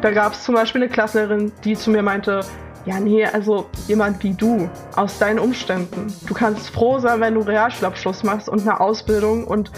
[0.00, 2.40] Da gab es zum Beispiel eine Klassenlehrerin, die zu mir meinte,
[2.86, 6.06] ja, nee, also jemand wie du, aus deinen Umständen.
[6.26, 9.72] Du kannst froh sein, wenn du Realschulabschluss machst und eine Ausbildung und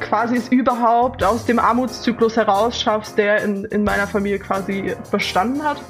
[0.00, 5.62] quasi es überhaupt aus dem Armutszyklus heraus schaffst, der in, in meiner Familie quasi bestanden
[5.62, 5.80] hat.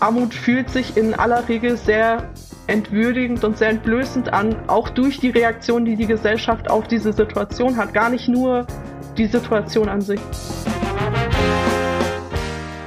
[0.00, 2.30] Armut fühlt sich in aller Regel sehr
[2.66, 7.76] entwürdigend und sehr entblößend an, auch durch die Reaktion, die die Gesellschaft auf diese Situation
[7.76, 8.66] hat, gar nicht nur
[9.16, 10.20] die Situation an sich.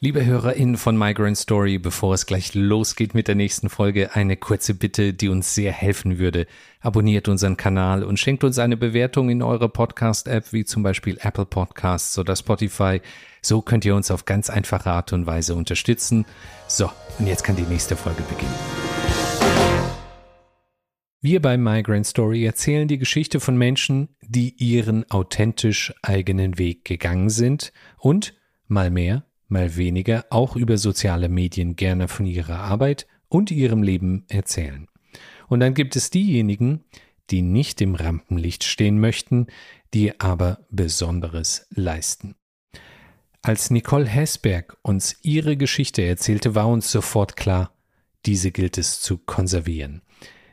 [0.00, 4.74] Liebe HörerInnen von Migrant Story, bevor es gleich losgeht mit der nächsten Folge, eine kurze
[4.74, 6.46] Bitte, die uns sehr helfen würde.
[6.80, 11.46] Abonniert unseren Kanal und schenkt uns eine Bewertung in eurer Podcast-App, wie zum Beispiel Apple
[11.46, 13.00] Podcasts oder Spotify.
[13.42, 16.26] So könnt ihr uns auf ganz einfache Art und Weise unterstützen.
[16.68, 18.54] So, und jetzt kann die nächste Folge beginnen.
[21.20, 27.30] Wir bei Migrant Story erzählen die Geschichte von Menschen, die ihren authentisch eigenen Weg gegangen
[27.30, 28.36] sind und,
[28.68, 34.24] mal mehr, mal weniger auch über soziale Medien gerne von ihrer Arbeit und ihrem Leben
[34.28, 34.86] erzählen.
[35.48, 36.84] Und dann gibt es diejenigen,
[37.30, 39.46] die nicht im Rampenlicht stehen möchten,
[39.94, 42.34] die aber Besonderes leisten.
[43.42, 47.72] Als Nicole Hesberg uns ihre Geschichte erzählte, war uns sofort klar,
[48.26, 50.02] diese gilt es zu konservieren.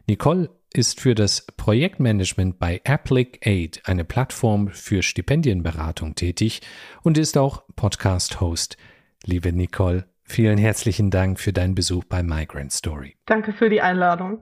[0.08, 6.62] Nicole ist für das Projektmanagement bei Applic Aid, eine Plattform für Stipendienberatung, tätig
[7.02, 8.78] und ist auch Podcast-Host.
[9.23, 13.16] Liebe Nicole, vielen herzlichen Dank für deinen Besuch bei Migrant Story.
[13.26, 14.39] Danke für die Einladung.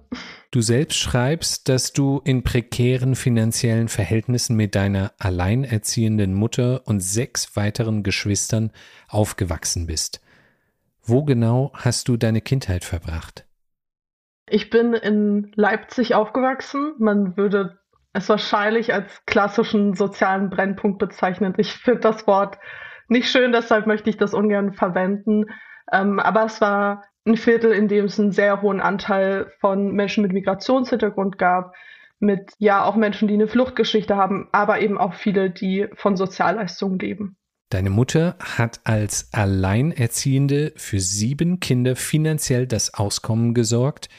[0.52, 7.56] Du selbst schreibst, dass du in prekären finanziellen Verhältnissen mit deiner alleinerziehenden Mutter und sechs
[7.56, 8.72] weiteren Geschwistern
[9.08, 10.20] aufgewachsen bist.
[11.04, 13.46] Wo genau hast du deine Kindheit verbracht?
[14.50, 16.94] Ich bin in Leipzig aufgewachsen.
[17.00, 17.80] Man würde
[18.14, 21.54] es wahrscheinlich als klassischen sozialen Brennpunkt bezeichnen.
[21.58, 22.58] Ich finde das Wort
[23.08, 25.46] nicht schön, deshalb möchte ich das ungern verwenden.
[25.92, 30.24] Ähm, aber es war ein Viertel, in dem es einen sehr hohen Anteil von Menschen
[30.24, 31.74] mit Migrationshintergrund gab,
[32.20, 37.00] mit ja auch Menschen, die eine Fluchtgeschichte haben, aber eben auch viele, die von Sozialleistungen
[37.00, 37.38] leben.
[37.70, 44.10] Deine Mutter hat als Alleinerziehende für sieben Kinder finanziell das Auskommen gesorgt.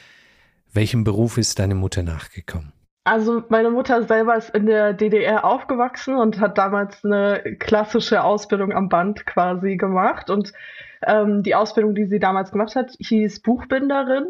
[0.75, 2.73] Welchem Beruf ist deine Mutter nachgekommen?
[3.05, 8.73] Also meine Mutter selber ist in der DDR aufgewachsen und hat damals eine klassische Ausbildung
[8.73, 10.29] am Band quasi gemacht.
[10.29, 10.51] Und
[11.05, 14.25] ähm, die Ausbildung, die sie damals gemacht hat, hieß Buchbinderin.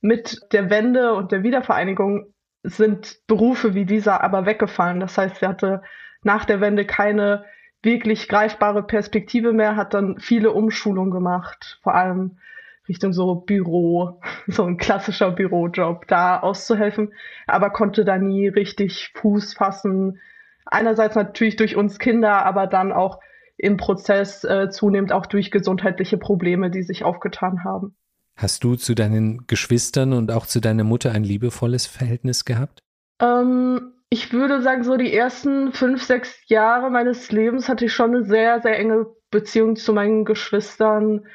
[0.00, 2.32] Mit der Wende und der Wiedervereinigung
[2.62, 5.00] sind Berufe wie dieser aber weggefallen.
[5.00, 5.82] Das heißt, sie hatte
[6.22, 7.44] nach der Wende keine
[7.82, 12.38] wirklich greifbare Perspektive mehr, hat dann viele Umschulungen gemacht, vor allem
[12.88, 17.12] Richtung so Büro, so ein klassischer Bürojob, da auszuhelfen,
[17.46, 20.18] aber konnte da nie richtig Fuß fassen.
[20.66, 23.20] Einerseits natürlich durch uns Kinder, aber dann auch
[23.56, 27.96] im Prozess äh, zunehmend auch durch gesundheitliche Probleme, die sich aufgetan haben.
[28.36, 32.84] Hast du zu deinen Geschwistern und auch zu deiner Mutter ein liebevolles Verhältnis gehabt?
[33.20, 38.14] Ähm, ich würde sagen, so die ersten fünf, sechs Jahre meines Lebens hatte ich schon
[38.14, 41.26] eine sehr, sehr enge Beziehung zu meinen Geschwistern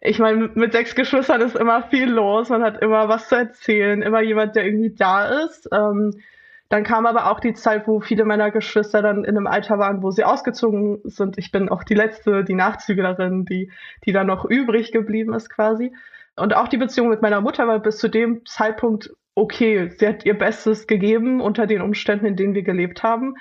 [0.00, 4.02] ich meine, mit sechs Geschwistern ist immer viel los, man hat immer was zu erzählen,
[4.02, 5.68] immer jemand, der irgendwie da ist.
[5.72, 6.12] Ähm,
[6.68, 10.02] dann kam aber auch die Zeit, wo viele meiner Geschwister dann in einem Alter waren,
[10.02, 11.36] wo sie ausgezogen sind.
[11.36, 13.70] Ich bin auch die letzte, die Nachzüglerin, die,
[14.06, 15.92] die dann noch übrig geblieben ist quasi.
[16.34, 19.90] Und auch die Beziehung mit meiner Mutter war bis zu dem Zeitpunkt okay.
[19.90, 23.34] Sie hat ihr Bestes gegeben unter den Umständen, in denen wir gelebt haben.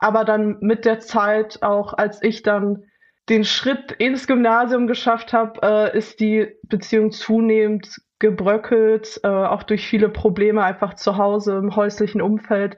[0.00, 2.84] Aber dann mit der Zeit, auch als ich dann
[3.28, 9.86] den Schritt ins Gymnasium geschafft habe, äh, ist die Beziehung zunehmend gebröckelt, äh, auch durch
[9.86, 12.76] viele Probleme einfach zu Hause im häuslichen Umfeld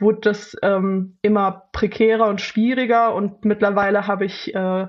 [0.00, 4.86] wurde das ähm, immer prekärer und schwieriger und mittlerweile habe ich äh,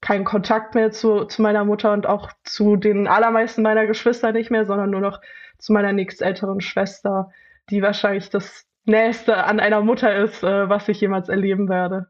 [0.00, 4.50] keinen Kontakt mehr zu, zu meiner Mutter und auch zu den allermeisten meiner Geschwister nicht
[4.50, 5.20] mehr, sondern nur noch
[5.58, 7.30] zu meiner nächstälteren Schwester,
[7.70, 12.08] die wahrscheinlich das Nächste an einer Mutter ist, äh, was ich jemals erleben werde.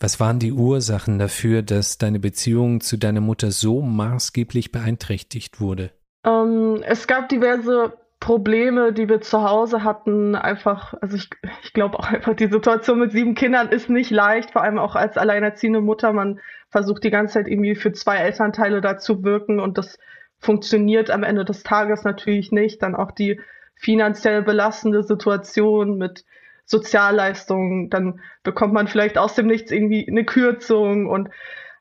[0.00, 5.90] Was waren die Ursachen dafür, dass deine Beziehung zu deiner Mutter so maßgeblich beeinträchtigt wurde?
[6.24, 11.30] Ähm, es gab diverse Probleme, die wir zu Hause hatten, einfach, also ich,
[11.62, 14.94] ich glaube auch einfach, die Situation mit sieben Kindern ist nicht leicht, vor allem auch
[14.94, 16.12] als alleinerziehende Mutter.
[16.12, 19.98] Man versucht die ganze Zeit irgendwie für zwei Elternteile da zu wirken und das
[20.38, 22.82] funktioniert am Ende des Tages natürlich nicht.
[22.82, 23.40] Dann auch die
[23.74, 26.24] finanziell belastende Situation mit
[26.68, 31.30] Sozialleistungen, dann bekommt man vielleicht aus dem Nichts irgendwie eine Kürzung und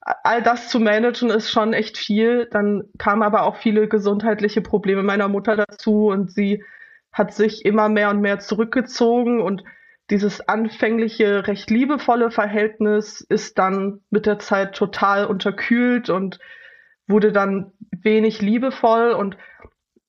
[0.02, 2.48] all das zu managen ist schon echt viel.
[2.52, 6.64] Dann kamen aber auch viele gesundheitliche Probleme meiner Mutter dazu und sie
[7.12, 9.64] hat sich immer mehr und mehr zurückgezogen und
[10.10, 16.40] dieses anfängliche, recht liebevolle Verhältnis ist dann mit der Zeit total unterkühlt und
[17.08, 19.36] wurde dann wenig liebevoll und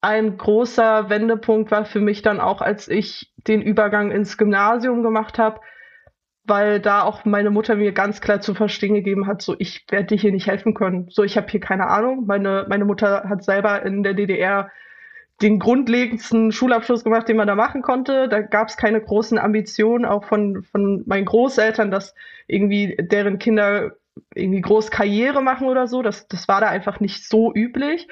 [0.00, 5.38] ein großer Wendepunkt war für mich dann auch, als ich den Übergang ins Gymnasium gemacht
[5.38, 5.60] habe,
[6.44, 10.06] weil da auch meine Mutter mir ganz klar zu verstehen gegeben hat, so ich werde
[10.06, 11.08] dir hier nicht helfen können.
[11.10, 12.26] So ich habe hier keine Ahnung.
[12.26, 14.70] Meine meine Mutter hat selber in der DDR
[15.42, 18.28] den grundlegendsten Schulabschluss gemacht, den man da machen konnte.
[18.28, 22.14] Da gab es keine großen Ambitionen, auch von von meinen Großeltern, dass
[22.46, 23.92] irgendwie deren Kinder
[24.34, 26.02] irgendwie groß Karriere machen oder so.
[26.02, 28.08] Das das war da einfach nicht so üblich.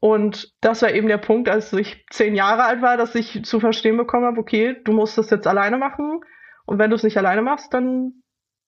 [0.00, 3.60] Und das war eben der Punkt, als ich zehn Jahre alt war, dass ich zu
[3.60, 6.20] verstehen bekommen habe, okay, du musst das jetzt alleine machen
[6.66, 8.22] und wenn du es nicht alleine machst, dann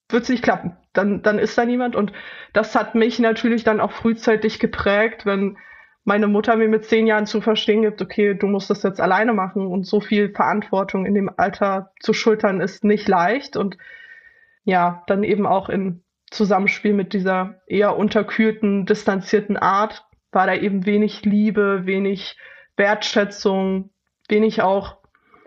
[0.08, 0.76] wird es nicht klappen.
[0.92, 1.94] Dann, dann ist da niemand.
[1.94, 2.12] Und
[2.54, 5.58] das hat mich natürlich dann auch frühzeitig geprägt, wenn
[6.04, 9.34] meine Mutter mir mit zehn Jahren zu verstehen gibt, okay, du musst das jetzt alleine
[9.34, 13.58] machen und so viel Verantwortung in dem Alter zu schultern ist nicht leicht.
[13.58, 13.76] Und
[14.64, 20.86] ja, dann eben auch im Zusammenspiel mit dieser eher unterkühlten, distanzierten Art war da eben
[20.86, 22.36] wenig Liebe, wenig
[22.76, 23.90] Wertschätzung,
[24.28, 24.98] wenig auch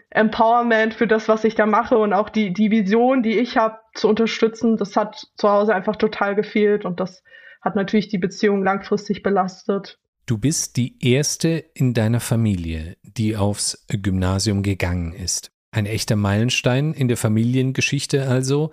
[0.10, 3.80] Empowerment für das, was ich da mache und auch die, die Vision, die ich habe,
[3.94, 7.24] zu unterstützen, das hat zu Hause einfach total gefehlt und das
[7.62, 10.00] hat natürlich die Beziehung langfristig belastet.
[10.25, 15.51] Du bist die erste in deiner Familie, die aufs Gymnasium gegangen ist.
[15.72, 18.72] Ein echter Meilenstein in der Familiengeschichte also.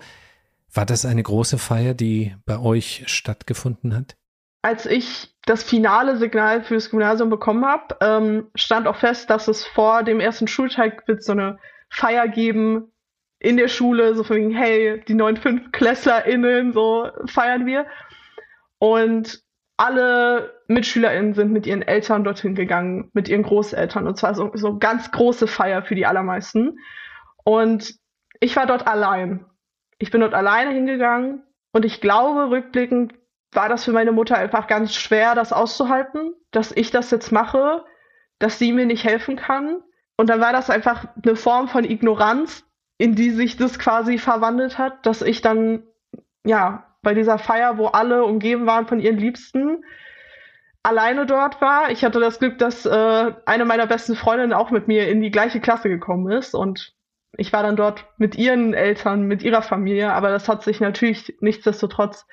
[0.73, 4.17] War das eine große Feier, die bei euch stattgefunden hat?
[4.61, 9.65] Als ich das finale Signal fürs Gymnasium bekommen habe, ähm, stand auch fest, dass es
[9.65, 11.57] vor dem ersten Schultag wird so eine
[11.89, 12.91] Feier geben
[13.39, 17.87] in der Schule, so von wegen, hey, die neuen FünftklässlerInnen, so feiern wir.
[18.77, 19.41] Und
[19.75, 24.05] alle MitschülerInnen sind mit ihren Eltern dorthin gegangen, mit ihren Großeltern.
[24.05, 26.77] Und zwar so, so ganz große Feier für die allermeisten.
[27.43, 27.95] Und
[28.39, 29.45] ich war dort allein.
[29.97, 31.41] Ich bin dort alleine hingegangen
[31.71, 33.13] und ich glaube, rückblickend
[33.51, 37.83] war das für meine Mutter einfach ganz schwer, das auszuhalten, dass ich das jetzt mache,
[38.37, 39.81] dass sie mir nicht helfen kann.
[40.17, 42.65] Und dann war das einfach eine Form von Ignoranz,
[42.97, 45.83] in die sich das quasi verwandelt hat, dass ich dann,
[46.45, 49.83] ja, bei dieser Feier, wo alle umgeben waren von ihren Liebsten,
[50.83, 51.91] alleine dort war.
[51.91, 55.31] Ich hatte das Glück, dass äh, eine meiner besten Freundinnen auch mit mir in die
[55.31, 56.93] gleiche Klasse gekommen ist und
[57.37, 61.37] ich war dann dort mit ihren Eltern, mit ihrer Familie, aber das hat sich natürlich
[61.39, 62.25] nichtsdestotrotz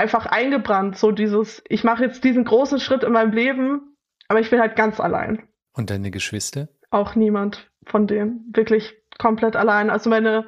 [0.00, 0.96] einfach eingebrannt.
[0.96, 3.96] So dieses, ich mache jetzt diesen großen Schritt in meinem Leben,
[4.28, 5.42] aber ich bin halt ganz allein.
[5.74, 6.68] Und deine Geschwister?
[6.90, 8.50] Auch niemand von denen.
[8.52, 9.90] Wirklich komplett allein.
[9.90, 10.46] Also meine,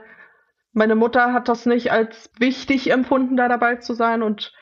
[0.73, 4.23] meine Mutter hat das nicht als wichtig empfunden, da dabei zu sein.
[4.23, 4.53] Und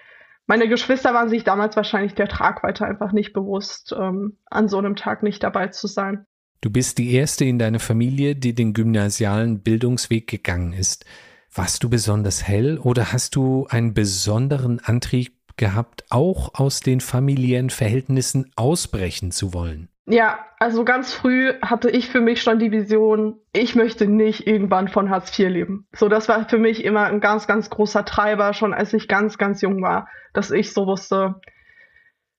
[0.46, 4.96] meine Geschwister waren sich damals wahrscheinlich der Tragweite einfach nicht bewusst, ähm, an so einem
[4.96, 6.26] Tag nicht dabei zu sein.
[6.60, 11.06] Du bist die erste in deiner Familie, die den gymnasialen Bildungsweg gegangen ist.
[11.52, 17.70] Warst du besonders hell oder hast du einen besonderen Antrieb gehabt, auch aus den familiären
[17.70, 19.88] Verhältnissen ausbrechen zu wollen?
[20.06, 24.88] Ja, also ganz früh hatte ich für mich schon die Vision, ich möchte nicht irgendwann
[24.88, 25.86] von Hartz IV leben.
[25.92, 29.36] So, das war für mich immer ein ganz, ganz großer Treiber, schon als ich ganz,
[29.36, 31.40] ganz jung war, dass ich so wusste.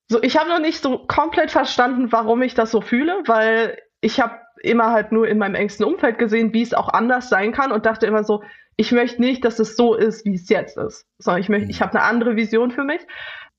[0.07, 4.19] So, ich habe noch nicht so komplett verstanden, warum ich das so fühle, weil ich
[4.19, 7.71] habe immer halt nur in meinem engsten Umfeld gesehen, wie es auch anders sein kann
[7.71, 8.41] und dachte immer so,
[8.81, 11.79] ich möchte nicht, dass es so ist, wie es jetzt ist, sondern ich möchte, ich
[11.79, 11.83] mhm.
[11.83, 13.01] habe eine andere Vision für mich.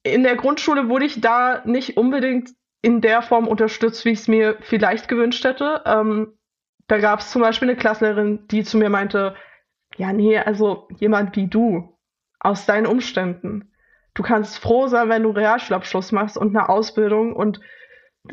[0.02, 2.50] In der Grundschule wurde ich da nicht unbedingt
[2.82, 5.82] in der Form unterstützt, wie ich es mir vielleicht gewünscht hätte.
[5.86, 6.36] Ähm,
[6.88, 9.36] da gab es zum Beispiel eine Klasslehrerin, die zu mir meinte,
[9.96, 11.96] ja, nee, also jemand wie du,
[12.40, 13.70] aus deinen Umständen.
[14.14, 17.60] Du kannst froh sein, wenn du Realschulabschluss machst und eine Ausbildung und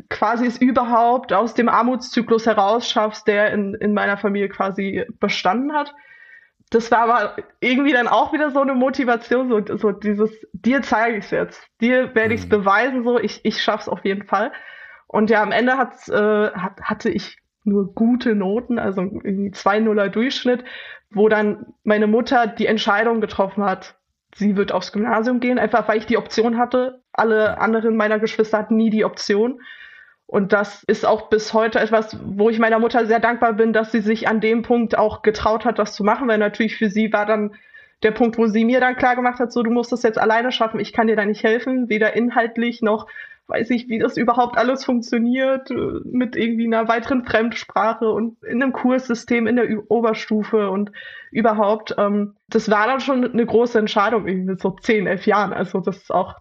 [0.09, 5.93] quasi es überhaupt aus dem Armutszyklus herausschaffst, der in, in meiner Familie quasi bestanden hat
[6.69, 11.17] das war aber irgendwie dann auch wieder so eine Motivation, so, so dieses, dir zeige
[11.17, 12.51] ich es jetzt, dir werde ich es mhm.
[12.51, 14.51] beweisen, so, ich, ich schaff's auf jeden Fall.
[15.07, 20.09] Und ja, am Ende hat's, äh, hat, hatte ich nur gute Noten, also irgendwie 2-0er
[20.09, 20.63] Durchschnitt,
[21.09, 23.95] wo dann meine Mutter die Entscheidung getroffen hat,
[24.35, 27.01] sie wird aufs Gymnasium gehen, einfach weil ich die Option hatte.
[27.11, 29.59] Alle anderen meiner Geschwister hatten nie die Option.
[30.29, 33.91] Und das ist auch bis heute etwas, wo ich meiner Mutter sehr dankbar bin, dass
[33.91, 37.11] sie sich an dem Punkt auch getraut hat, das zu machen, weil natürlich für sie
[37.11, 37.55] war dann
[38.03, 40.51] der Punkt, wo sie mir dann klar gemacht hat, so du musst das jetzt alleine
[40.51, 43.07] schaffen, ich kann dir da nicht helfen, weder inhaltlich noch
[43.47, 48.61] weiß ich, wie das überhaupt alles funktioniert, äh, mit irgendwie einer weiteren Fremdsprache und in
[48.61, 50.91] einem Kurssystem in der Oberstufe und
[51.31, 51.95] überhaupt.
[51.97, 55.53] Ähm, das war dann schon eine große Entscheidung, irgendwie mit so 10, 11 Jahren.
[55.53, 56.35] Also das ist auch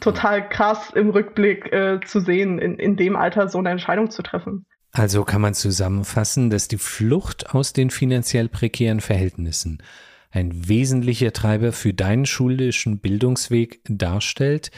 [0.00, 4.22] total krass im Rückblick äh, zu sehen, in, in dem Alter so eine Entscheidung zu
[4.22, 4.66] treffen.
[4.92, 9.82] Also kann man zusammenfassen, dass die Flucht aus den finanziell prekären Verhältnissen
[10.30, 14.70] ein wesentlicher Treiber für deinen schulischen Bildungsweg darstellt.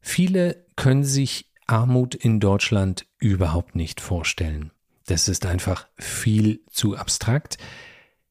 [0.00, 4.70] Viele können sich Armut in Deutschland überhaupt nicht vorstellen.
[5.06, 7.58] Das ist einfach viel zu abstrakt.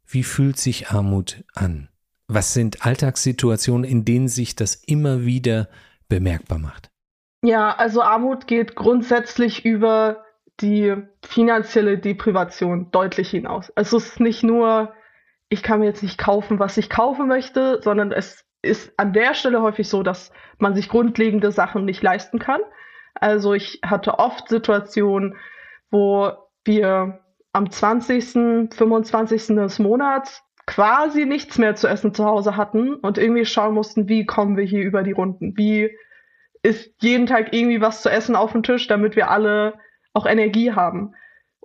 [0.07, 1.89] Wie fühlt sich Armut an?
[2.27, 5.67] Was sind Alltagssituationen, in denen sich das immer wieder
[6.11, 6.91] bemerkbar macht?
[7.41, 10.25] Ja, also Armut geht grundsätzlich über
[10.59, 13.71] die finanzielle Deprivation deutlich hinaus.
[13.75, 14.93] Also es ist nicht nur,
[15.49, 19.33] ich kann mir jetzt nicht kaufen, was ich kaufen möchte, sondern es ist an der
[19.33, 22.61] Stelle häufig so, dass man sich grundlegende Sachen nicht leisten kann.
[23.15, 25.35] Also ich hatte oft Situationen,
[25.89, 26.31] wo
[26.65, 27.21] wir
[27.53, 29.47] am 20., 25.
[29.55, 34.25] des Monats quasi nichts mehr zu essen zu Hause hatten und irgendwie schauen mussten, wie
[34.25, 35.57] kommen wir hier über die Runden?
[35.57, 35.95] Wie
[36.63, 39.73] ist jeden Tag irgendwie was zu essen auf dem Tisch, damit wir alle
[40.13, 41.15] auch Energie haben,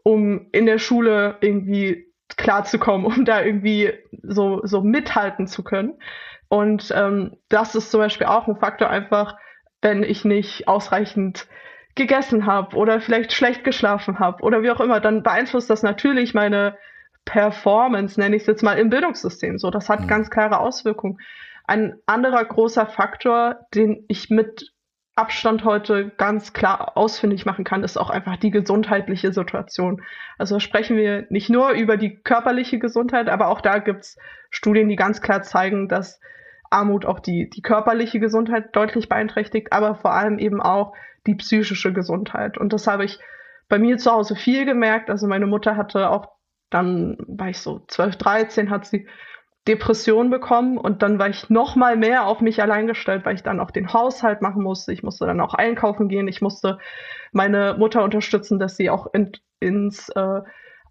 [0.03, 5.95] um in der Schule irgendwie klarzukommen, um da irgendwie so, so mithalten zu können.
[6.49, 9.37] Und ähm, das ist zum Beispiel auch ein Faktor einfach,
[9.83, 11.47] wenn ich nicht ausreichend
[11.95, 16.35] gegessen habe oder vielleicht schlecht geschlafen habe oder wie auch immer, dann beeinflusst das natürlich
[16.35, 16.77] meine
[17.27, 19.59] Performance, nenne ich es jetzt mal, im Bildungssystem.
[19.59, 20.07] So, das hat mhm.
[20.07, 21.19] ganz klare Auswirkungen.
[21.67, 24.73] Ein anderer großer Faktor, den ich mit
[25.17, 30.03] Abstand heute ganz klar ausfindig machen kann, ist auch einfach die gesundheitliche Situation.
[30.39, 34.19] Also sprechen wir nicht nur über die körperliche Gesundheit, aber auch da gibt es
[34.51, 36.21] Studien, die ganz klar zeigen, dass
[36.71, 40.93] Armut auch die, die körperliche Gesundheit deutlich beeinträchtigt, aber vor allem eben auch
[41.27, 42.59] die psychische Gesundheit.
[42.59, 43.19] Und das habe ich
[43.69, 45.11] bei mir zu Hause viel gemerkt.
[45.11, 46.36] Also meine Mutter hatte auch
[46.71, 49.07] dann, war ich so 12, 13, hat sie
[49.67, 53.43] Depression bekommen und dann war ich noch mal mehr auf mich allein gestellt, weil ich
[53.43, 54.93] dann auch den Haushalt machen musste.
[54.93, 56.29] Ich musste dann auch einkaufen gehen.
[56.29, 56.79] Ich musste
[57.33, 60.41] meine Mutter unterstützen, dass sie auch in, ins äh,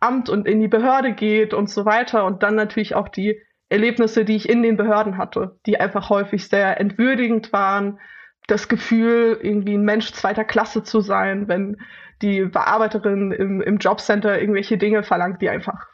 [0.01, 2.25] Amt und in die Behörde geht und so weiter.
[2.25, 6.47] Und dann natürlich auch die Erlebnisse, die ich in den Behörden hatte, die einfach häufig
[6.47, 7.99] sehr entwürdigend waren.
[8.47, 11.77] Das Gefühl, irgendwie ein Mensch zweiter Klasse zu sein, wenn
[12.21, 15.87] die Bearbeiterin im, im Jobcenter irgendwelche Dinge verlangt, die einfach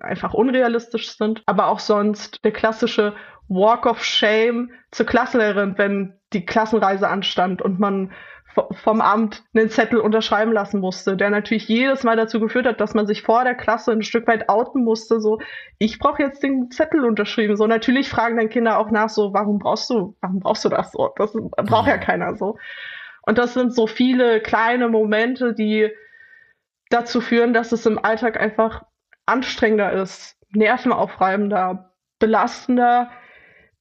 [0.00, 1.42] einfach unrealistisch sind.
[1.46, 3.14] Aber auch sonst der klassische
[3.48, 8.12] Walk of Shame zur Klassenlehrerin, wenn die Klassenreise anstand und man
[8.70, 12.94] vom Amt einen Zettel unterschreiben lassen musste, der natürlich jedes Mal dazu geführt hat, dass
[12.94, 15.40] man sich vor der Klasse ein Stück weit outen musste, so,
[15.78, 17.56] ich brauche jetzt den Zettel unterschrieben.
[17.56, 20.92] So, natürlich fragen dann Kinder auch nach, so, warum brauchst du, warum brauchst du das
[20.92, 21.12] so?
[21.16, 22.56] Das braucht ja keiner so.
[23.22, 25.90] Und das sind so viele kleine Momente, die
[26.90, 28.84] dazu führen, dass es im Alltag einfach
[29.26, 33.10] anstrengender ist, nervenaufreibender, belastender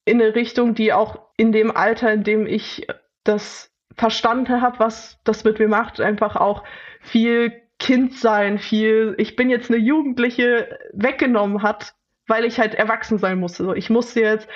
[0.03, 2.87] in eine Richtung, die auch in dem Alter, in dem ich
[3.23, 6.63] das verstanden habe, was das mit mir macht, einfach auch
[7.01, 11.93] viel Kind sein, viel, ich bin jetzt eine Jugendliche weggenommen hat,
[12.27, 13.73] weil ich halt erwachsen sein musste.
[13.75, 14.47] Ich musste jetzt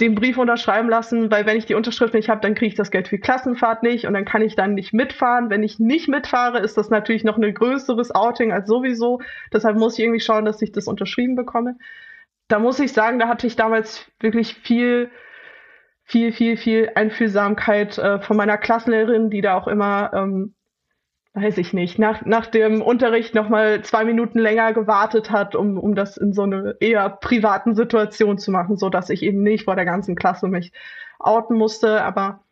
[0.00, 2.90] den Brief unterschreiben lassen, weil wenn ich die Unterschrift nicht habe, dann kriege ich das
[2.90, 5.48] Geld für die Klassenfahrt nicht und dann kann ich dann nicht mitfahren.
[5.48, 9.22] Wenn ich nicht mitfahre, ist das natürlich noch ein größeres Outing als sowieso.
[9.52, 11.78] Deshalb muss ich irgendwie schauen, dass ich das unterschrieben bekomme.
[12.48, 15.10] Da muss ich sagen, da hatte ich damals wirklich viel,
[16.06, 20.54] viel, viel, viel Einfühlsamkeit äh, von meiner Klassenlehrerin, die da auch immer ähm,
[21.36, 25.94] weiß ich nicht, nach, nach dem Unterricht nochmal zwei Minuten länger gewartet hat, um, um
[25.94, 29.76] das in so eine eher privaten Situation zu machen, so dass ich eben nicht vor
[29.76, 30.72] der ganzen Klasse mich
[31.18, 32.02] outen musste.
[32.02, 32.42] Aber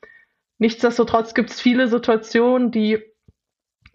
[0.59, 3.03] nichtsdestotrotz gibt es viele Situationen, die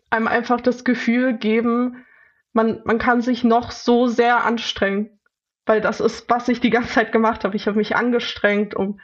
[0.09, 2.03] einem einfach das Gefühl geben,
[2.51, 5.19] man, man kann sich noch so sehr anstrengen.
[5.67, 7.55] Weil das ist, was ich die ganze Zeit gemacht habe.
[7.55, 8.99] Ich habe mich angestrengt, um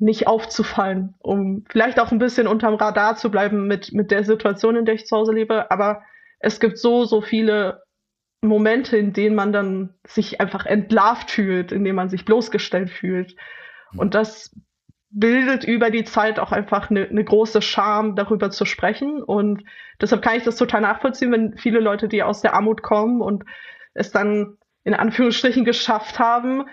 [0.00, 4.76] nicht aufzufallen, um vielleicht auch ein bisschen unterm Radar zu bleiben mit, mit der Situation,
[4.76, 5.70] in der ich zu Hause lebe.
[5.70, 6.02] Aber
[6.38, 7.82] es gibt so, so viele
[8.40, 13.36] Momente, in denen man dann sich einfach entlarvt fühlt, in denen man sich bloßgestellt fühlt.
[13.90, 13.98] Hm.
[14.00, 14.56] Und das
[15.10, 19.22] bildet über die Zeit auch einfach eine, eine große Scham, darüber zu sprechen.
[19.22, 19.64] Und
[20.00, 23.44] deshalb kann ich das total nachvollziehen, wenn viele Leute, die aus der Armut kommen und
[23.92, 26.64] es dann in Anführungsstrichen geschafft haben,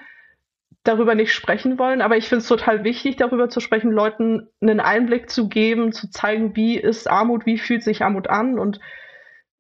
[0.88, 4.80] darüber nicht sprechen wollen, aber ich finde es total wichtig, darüber zu sprechen, Leuten einen
[4.80, 8.80] Einblick zu geben, zu zeigen, wie ist Armut, wie fühlt sich Armut an und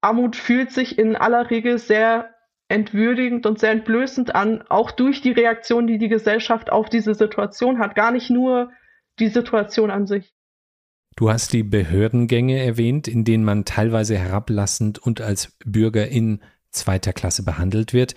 [0.02, 2.34] Armut fühlt sich in aller Regel sehr
[2.70, 7.80] entwürdigend und sehr entblößend an, auch durch die Reaktion, die die Gesellschaft auf diese Situation
[7.80, 8.72] hat, gar nicht nur
[9.20, 10.34] die Situation an sich.
[11.16, 16.42] Du hast die Behördengänge erwähnt, in denen man teilweise herablassend und als Bürger in
[16.72, 18.14] zweiter Klasse behandelt wird.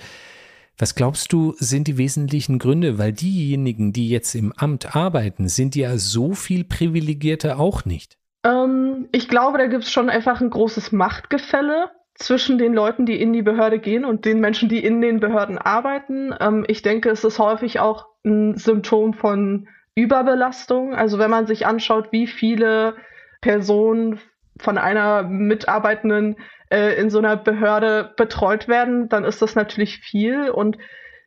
[0.81, 2.99] Was glaubst du, sind die wesentlichen Gründe?
[2.99, 8.17] Weil diejenigen, die jetzt im Amt arbeiten, sind ja so viel privilegierter auch nicht.
[8.45, 13.21] Ähm, ich glaube, da gibt es schon einfach ein großes Machtgefälle zwischen den Leuten, die
[13.21, 16.35] in die Behörde gehen und den Menschen, die in den Behörden arbeiten.
[16.41, 20.95] Ähm, ich denke, es ist häufig auch ein Symptom von Überbelastung.
[20.95, 22.97] Also wenn man sich anschaut, wie viele
[23.43, 24.19] Personen
[24.59, 26.37] von einer Mitarbeitenden
[26.71, 30.51] äh, in so einer Behörde betreut werden, dann ist das natürlich viel.
[30.51, 30.79] Und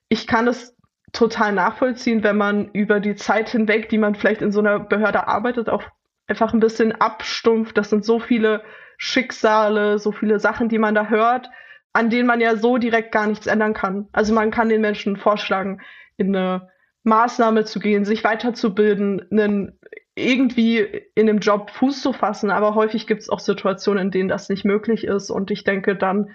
[0.09, 0.75] ich kann es
[1.11, 5.27] total nachvollziehen, wenn man über die Zeit hinweg, die man vielleicht in so einer Behörde
[5.27, 5.83] arbeitet, auch
[6.27, 7.77] einfach ein bisschen abstumpft.
[7.77, 8.63] Das sind so viele
[8.97, 11.49] Schicksale, so viele Sachen, die man da hört,
[11.93, 14.07] an denen man ja so direkt gar nichts ändern kann.
[14.11, 15.81] Also man kann den Menschen vorschlagen,
[16.17, 16.69] in eine
[17.03, 19.79] Maßnahme zu gehen, sich weiterzubilden, einen,
[20.15, 20.79] irgendwie
[21.15, 22.51] in dem Job Fuß zu fassen.
[22.51, 25.29] Aber häufig gibt es auch Situationen, in denen das nicht möglich ist.
[25.29, 26.31] Und ich denke, dann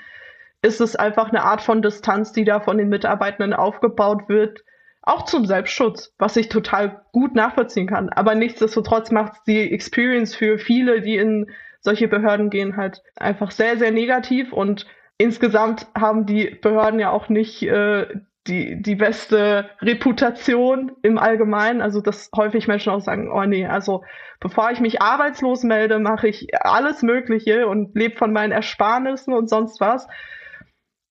[0.63, 4.65] ist es einfach eine Art von Distanz, die da von den Mitarbeitenden aufgebaut wird,
[5.03, 8.09] auch zum Selbstschutz, was ich total gut nachvollziehen kann.
[8.09, 13.79] Aber nichtsdestotrotz macht die Experience für viele, die in solche Behörden gehen, halt einfach sehr,
[13.79, 18.07] sehr negativ und insgesamt haben die Behörden ja auch nicht äh,
[18.49, 21.83] die, die beste Reputation im Allgemeinen.
[21.83, 24.05] Also, dass häufig Menschen auch sagen, oh nee, also
[24.41, 29.49] bevor ich mich arbeitslos melde, mache ich alles Mögliche und lebe von meinen Ersparnissen und
[29.49, 30.09] sonst was.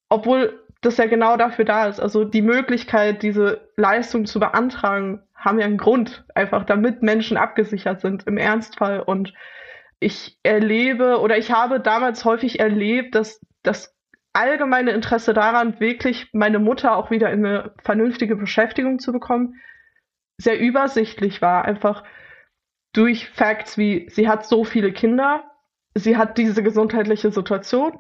[0.10, 2.00] Obwohl das ja genau dafür da ist.
[2.00, 8.02] Also die Möglichkeit, diese Leistung zu beantragen, haben ja einen Grund, einfach damit Menschen abgesichert
[8.02, 9.02] sind im Ernstfall.
[9.02, 9.34] Und
[10.00, 13.97] ich erlebe oder ich habe damals häufig erlebt, dass das
[14.38, 19.56] allgemeine Interesse daran, wirklich meine Mutter auch wieder in eine vernünftige Beschäftigung zu bekommen,
[20.38, 21.66] sehr übersichtlich war.
[21.66, 22.04] Einfach
[22.94, 25.44] durch Facts wie, sie hat so viele Kinder,
[25.96, 28.00] sie hat diese gesundheitliche Situation,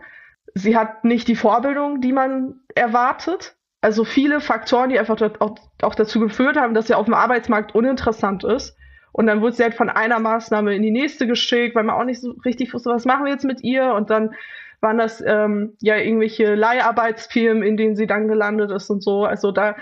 [0.54, 3.56] sie hat nicht die Vorbildung, die man erwartet.
[3.82, 8.43] Also viele Faktoren, die einfach auch, dazu geführt haben, dass sie auf dem Arbeitsmarkt uninteressant
[8.43, 8.78] ist.
[9.12, 12.04] Und dann wurde sie halt von einer Maßnahme in die nächste geschickt, weil man auch
[12.04, 13.93] nicht so richtig wusste, was machen wir jetzt mit ihr.
[13.93, 14.36] Und dann
[14.81, 19.25] waren das ähm, ja irgendwelche Leiharbeitsfirmen, in denen sie dann gelandet ist und so.
[19.25, 19.75] Also da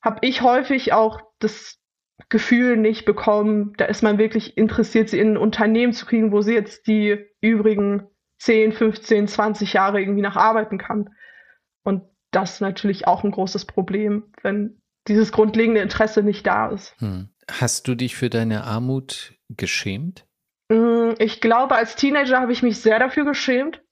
[0.00, 1.78] habe ich häufig auch das
[2.28, 6.40] Gefühl nicht bekommen, da ist man wirklich interessiert, sie in ein Unternehmen zu kriegen, wo
[6.40, 8.06] sie jetzt die übrigen
[8.38, 11.10] 10, 15, 20 Jahre irgendwie nacharbeiten kann.
[11.82, 16.94] Und das ist natürlich auch ein großes Problem, wenn dieses grundlegende Interesse nicht da ist.
[16.98, 17.28] Hm.
[17.50, 20.26] Hast du dich für deine Armut geschämt?
[20.70, 23.82] Mm, ich glaube, als Teenager habe ich mich sehr dafür geschämt.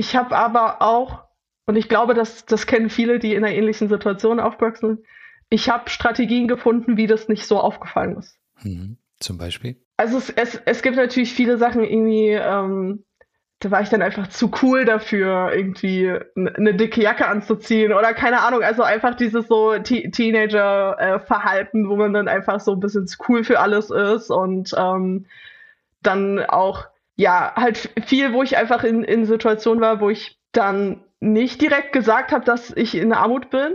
[0.00, 1.24] Ich habe aber auch,
[1.66, 5.04] und ich glaube, das, das kennen viele, die in einer ähnlichen Situation aufgewachsen
[5.50, 8.38] ich habe Strategien gefunden, wie das nicht so aufgefallen ist.
[8.62, 8.96] Mhm.
[9.18, 9.76] Zum Beispiel?
[9.98, 13.04] Also es, es, es gibt natürlich viele Sachen irgendwie, ähm,
[13.58, 18.40] da war ich dann einfach zu cool dafür, irgendwie eine dicke Jacke anzuziehen oder keine
[18.40, 23.44] Ahnung, also einfach dieses so Teenager-Verhalten, wo man dann einfach so ein bisschen zu cool
[23.44, 25.26] für alles ist und ähm,
[26.02, 26.86] dann auch,
[27.20, 31.92] ja, halt viel, wo ich einfach in, in Situationen war, wo ich dann nicht direkt
[31.92, 33.74] gesagt habe, dass ich in Armut bin,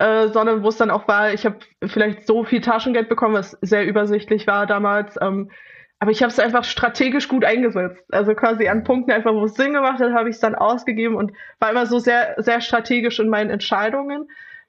[0.00, 3.56] äh, sondern wo es dann auch war, ich habe vielleicht so viel Taschengeld bekommen, was
[3.60, 5.52] sehr übersichtlich war damals, ähm,
[6.00, 8.02] aber ich habe es einfach strategisch gut eingesetzt.
[8.10, 11.14] Also quasi an Punkten einfach, wo es Sinn gemacht hat, habe ich es dann ausgegeben
[11.14, 14.26] und war immer so sehr, sehr strategisch in meinen Entscheidungen.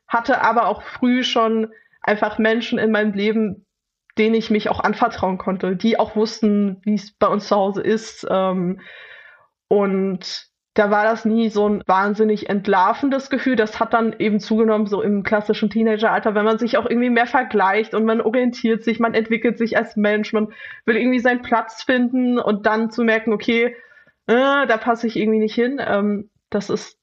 [0.07, 1.71] Hatte aber auch früh schon
[2.03, 3.65] einfach Menschen in meinem Leben,
[4.17, 7.81] denen ich mich auch anvertrauen konnte, die auch wussten, wie es bei uns zu Hause
[7.81, 8.27] ist.
[8.29, 8.81] Ähm,
[9.67, 13.57] und da war das nie so ein wahnsinnig entlarvendes Gefühl.
[13.57, 17.25] Das hat dann eben zugenommen, so im klassischen Teenageralter, wenn man sich auch irgendwie mehr
[17.25, 20.53] vergleicht und man orientiert sich, man entwickelt sich als Mensch, man
[20.85, 23.75] will irgendwie seinen Platz finden und dann zu merken, okay,
[24.27, 25.81] äh, da passe ich irgendwie nicht hin.
[25.85, 26.97] Ähm, das ist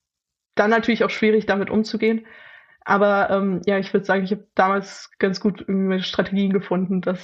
[0.54, 2.26] dann natürlich auch schwierig, damit umzugehen.
[2.88, 7.20] Aber ähm, ja, ich würde sagen, ich habe damals ganz gut irgendwie Strategien gefunden, das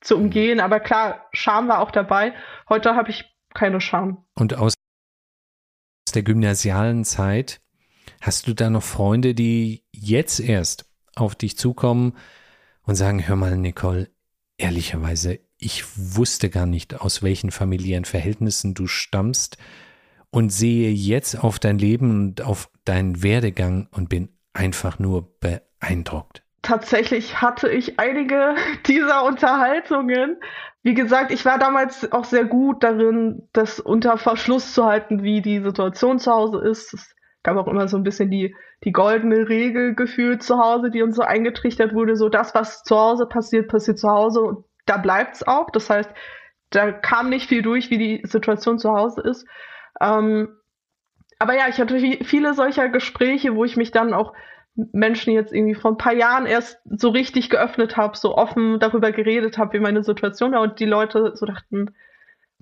[0.00, 0.58] zu umgehen.
[0.58, 2.34] Aber klar, Scham war auch dabei.
[2.68, 4.26] Heute habe ich keine Scham.
[4.34, 4.74] Und aus
[6.12, 7.60] der gymnasialen Zeit.
[8.20, 12.16] Hast du da noch Freunde, die jetzt erst auf dich zukommen
[12.82, 14.10] und sagen, hör mal, Nicole,
[14.56, 15.84] ehrlicherweise, ich
[16.16, 19.58] wusste gar nicht, aus welchen familiären Verhältnissen du stammst
[20.30, 26.42] und sehe jetzt auf dein Leben und auf deinen Werdegang und bin einfach nur beeindruckt.
[26.62, 30.36] tatsächlich hatte ich einige dieser Unterhaltungen.
[30.82, 35.40] Wie gesagt, ich war damals auch sehr gut darin, das unter Verschluss zu halten, wie
[35.42, 36.94] die Situation zu Hause ist.
[36.94, 41.02] Es gab auch immer so ein bisschen die, die goldene Regel gefühlt zu Hause, die
[41.02, 42.16] uns so eingetrichtert wurde.
[42.16, 45.70] So das, was zu Hause passiert, passiert zu Hause und da bleibt's auch.
[45.70, 46.10] Das heißt,
[46.70, 49.46] da kam nicht viel durch, wie die Situation zu Hause ist.
[50.00, 50.57] Ähm,
[51.38, 54.32] aber ja, ich hatte viele solcher Gespräche, wo ich mich dann auch
[54.92, 59.12] Menschen jetzt irgendwie vor ein paar Jahren erst so richtig geöffnet habe, so offen darüber
[59.12, 61.94] geredet habe, wie meine Situation war und die Leute so dachten,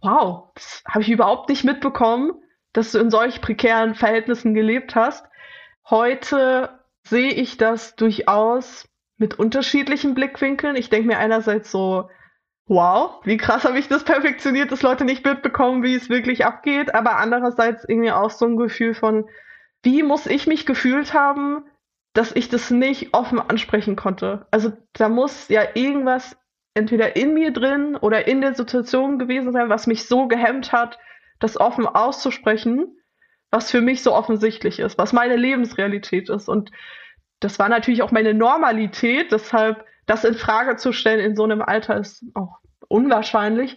[0.01, 2.33] wow, das habe ich überhaupt nicht mitbekommen,
[2.73, 5.27] dass du in solch prekären Verhältnissen gelebt hast.
[5.89, 6.71] Heute
[7.05, 10.77] sehe ich das durchaus mit unterschiedlichen Blickwinkeln.
[10.77, 12.09] Ich denke mir einerseits so,
[12.66, 16.94] wow, wie krass habe ich das perfektioniert, dass Leute nicht mitbekommen, wie es wirklich abgeht,
[16.94, 19.29] aber andererseits irgendwie auch so ein Gefühl von,
[19.83, 21.64] wie muss ich mich gefühlt haben,
[22.12, 24.46] dass ich das nicht offen ansprechen konnte.
[24.50, 26.37] Also da muss ja irgendwas
[26.74, 30.98] entweder in mir drin oder in der Situation gewesen sein, was mich so gehemmt hat,
[31.38, 32.96] das offen auszusprechen,
[33.50, 36.48] was für mich so offensichtlich ist, was meine Lebensrealität ist.
[36.48, 36.70] Und
[37.40, 41.62] das war natürlich auch meine Normalität, deshalb das in Frage zu stellen in so einem
[41.62, 43.77] Alter ist auch unwahrscheinlich.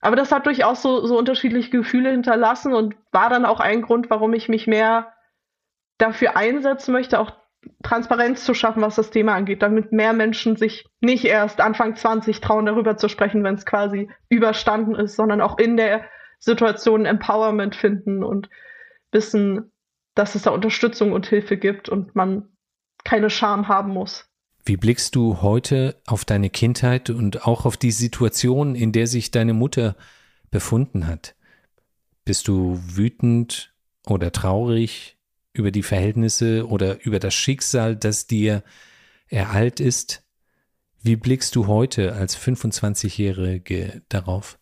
[0.00, 4.10] Aber das hat durchaus so, so unterschiedliche Gefühle hinterlassen und war dann auch ein Grund,
[4.10, 5.12] warum ich mich mehr
[5.98, 7.32] dafür einsetzen möchte, auch
[7.82, 12.40] Transparenz zu schaffen, was das Thema angeht, damit mehr Menschen sich nicht erst Anfang 20
[12.40, 16.04] trauen, darüber zu sprechen, wenn es quasi überstanden ist, sondern auch in der
[16.38, 18.48] Situation Empowerment finden und
[19.10, 19.72] wissen,
[20.14, 22.48] dass es da Unterstützung und Hilfe gibt und man
[23.04, 24.27] keine Scham haben muss.
[24.68, 29.30] Wie blickst du heute auf deine Kindheit und auch auf die Situation, in der sich
[29.30, 29.96] deine Mutter
[30.50, 31.34] befunden hat?
[32.26, 33.72] Bist du wütend
[34.06, 35.16] oder traurig
[35.54, 38.62] über die Verhältnisse oder über das Schicksal, das dir
[39.28, 40.22] ereilt ist?
[41.00, 44.58] Wie blickst du heute als 25-Jährige darauf?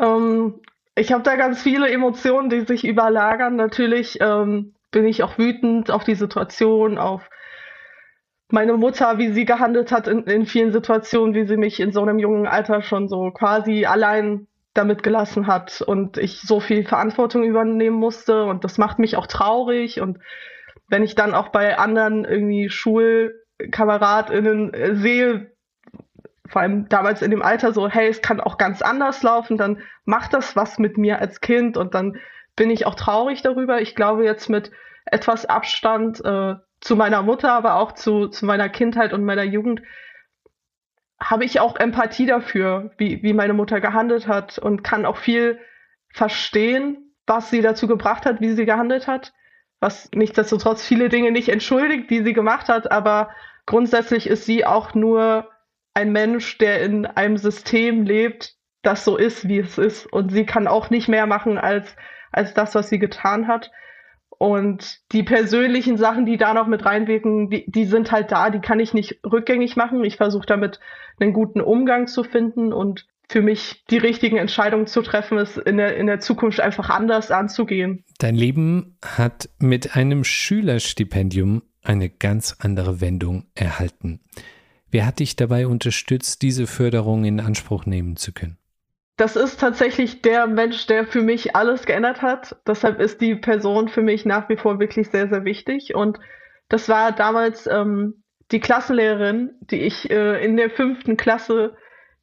[0.00, 0.60] Ähm,
[0.94, 3.56] ich habe da ganz viele Emotionen, die sich überlagern.
[3.56, 7.28] Natürlich ähm, bin ich auch wütend auf die Situation, auf
[8.50, 12.02] meine Mutter, wie sie gehandelt hat in, in vielen Situationen, wie sie mich in so
[12.02, 17.44] einem jungen Alter schon so quasi allein damit gelassen hat und ich so viel Verantwortung
[17.44, 20.18] übernehmen musste und das macht mich auch traurig und
[20.88, 25.50] wenn ich dann auch bei anderen irgendwie SchulkameradInnen sehe,
[26.48, 29.78] vor allem damals in dem Alter so, hey, es kann auch ganz anders laufen, dann
[30.04, 32.18] macht das was mit mir als Kind und dann
[32.54, 33.80] bin ich auch traurig darüber.
[33.80, 34.70] Ich glaube jetzt mit
[35.06, 39.82] etwas Abstand äh, zu meiner Mutter, aber auch zu, zu meiner Kindheit und meiner Jugend,
[41.18, 45.58] habe ich auch Empathie dafür, wie, wie meine Mutter gehandelt hat und kann auch viel
[46.12, 49.32] verstehen, was sie dazu gebracht hat, wie sie gehandelt hat.
[49.80, 53.30] Was nichtsdestotrotz viele Dinge nicht entschuldigt, die sie gemacht hat, aber
[53.66, 55.50] grundsätzlich ist sie auch nur
[55.94, 60.06] ein Mensch, der in einem System lebt, das so ist, wie es ist.
[60.06, 61.96] Und sie kann auch nicht mehr machen als,
[62.32, 63.70] als das, was sie getan hat.
[64.38, 68.60] Und die persönlichen Sachen, die da noch mit reinwirken, die, die sind halt da, die
[68.60, 70.04] kann ich nicht rückgängig machen.
[70.04, 70.80] Ich versuche damit
[71.18, 75.78] einen guten Umgang zu finden und für mich die richtigen Entscheidungen zu treffen, es in
[75.78, 78.04] der, in der Zukunft einfach anders anzugehen.
[78.18, 84.20] Dein Leben hat mit einem Schülerstipendium eine ganz andere Wendung erhalten.
[84.90, 88.58] Wer hat dich dabei unterstützt, diese Förderung in Anspruch nehmen zu können?
[89.16, 92.56] Das ist tatsächlich der Mensch, der für mich alles geändert hat.
[92.66, 95.94] Deshalb ist die Person für mich nach wie vor wirklich sehr, sehr wichtig.
[95.94, 96.18] Und
[96.68, 101.76] das war damals ähm, die Klassenlehrerin, die ich äh, in der fünften Klasse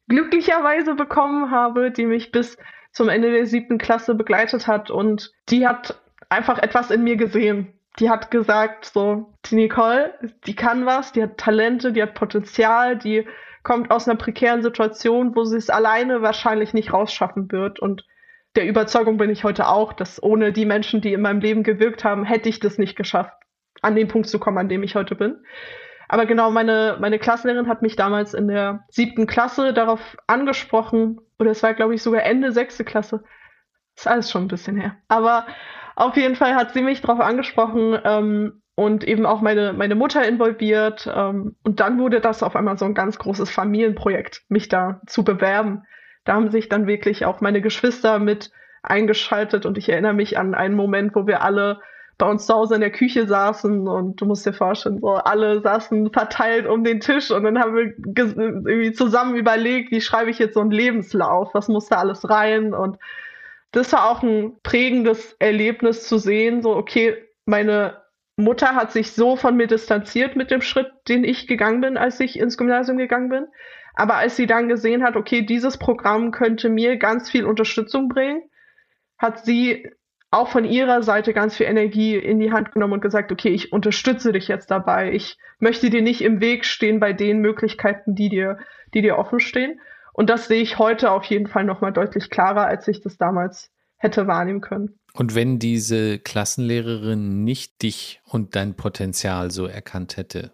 [0.08, 2.56] glücklicherweise bekommen habe, die mich bis
[2.92, 4.90] zum Ende der siebten Klasse begleitet hat.
[4.90, 7.72] Und die hat einfach etwas in mir gesehen.
[7.98, 10.14] Die hat gesagt, so, die Nicole,
[10.46, 13.26] die kann was, die hat Talente, die hat Potenzial, die
[13.64, 17.80] kommt aus einer prekären Situation, wo sie es alleine wahrscheinlich nicht rausschaffen wird.
[17.80, 18.06] Und
[18.54, 22.04] der Überzeugung bin ich heute auch, dass ohne die Menschen, die in meinem Leben gewirkt
[22.04, 23.34] haben, hätte ich das nicht geschafft,
[23.82, 25.42] an den Punkt zu kommen, an dem ich heute bin.
[26.08, 31.50] Aber genau, meine, meine Klassenlehrerin hat mich damals in der siebten Klasse darauf angesprochen, oder
[31.50, 33.24] es war, glaube ich, sogar Ende sechste Klasse.
[33.96, 34.96] Ist alles schon ein bisschen her.
[35.08, 35.46] Aber
[35.96, 40.26] auf jeden Fall hat sie mich darauf angesprochen, ähm, und eben auch meine, meine Mutter
[40.26, 41.10] involviert.
[41.12, 45.24] Ähm, und dann wurde das auf einmal so ein ganz großes Familienprojekt, mich da zu
[45.24, 45.84] bewerben.
[46.24, 48.50] Da haben sich dann wirklich auch meine Geschwister mit
[48.82, 51.80] eingeschaltet und ich erinnere mich an einen Moment, wo wir alle
[52.18, 55.60] bei uns zu Hause in der Küche saßen und du musst dir vorstellen, so alle
[55.60, 60.38] saßen verteilt um den Tisch und dann haben wir irgendwie zusammen überlegt, wie schreibe ich
[60.38, 62.98] jetzt so einen Lebenslauf, was muss da alles rein und
[63.72, 68.03] das war auch ein prägendes Erlebnis zu sehen, so okay, meine
[68.36, 72.18] Mutter hat sich so von mir distanziert mit dem Schritt, den ich gegangen bin, als
[72.20, 73.46] ich ins Gymnasium gegangen bin.
[73.94, 78.42] Aber als sie dann gesehen hat, okay, dieses Programm könnte mir ganz viel Unterstützung bringen,
[79.18, 79.88] hat sie
[80.32, 83.72] auch von ihrer Seite ganz viel Energie in die Hand genommen und gesagt, okay, ich
[83.72, 85.12] unterstütze dich jetzt dabei.
[85.12, 88.58] Ich möchte dir nicht im Weg stehen bei den Möglichkeiten, die dir,
[88.94, 89.80] die dir offen stehen.
[90.12, 93.70] Und das sehe ich heute auf jeden Fall nochmal deutlich klarer, als ich das damals
[93.96, 94.98] hätte wahrnehmen können.
[95.16, 100.50] Und wenn diese Klassenlehrerin nicht dich und dein Potenzial so erkannt hätte,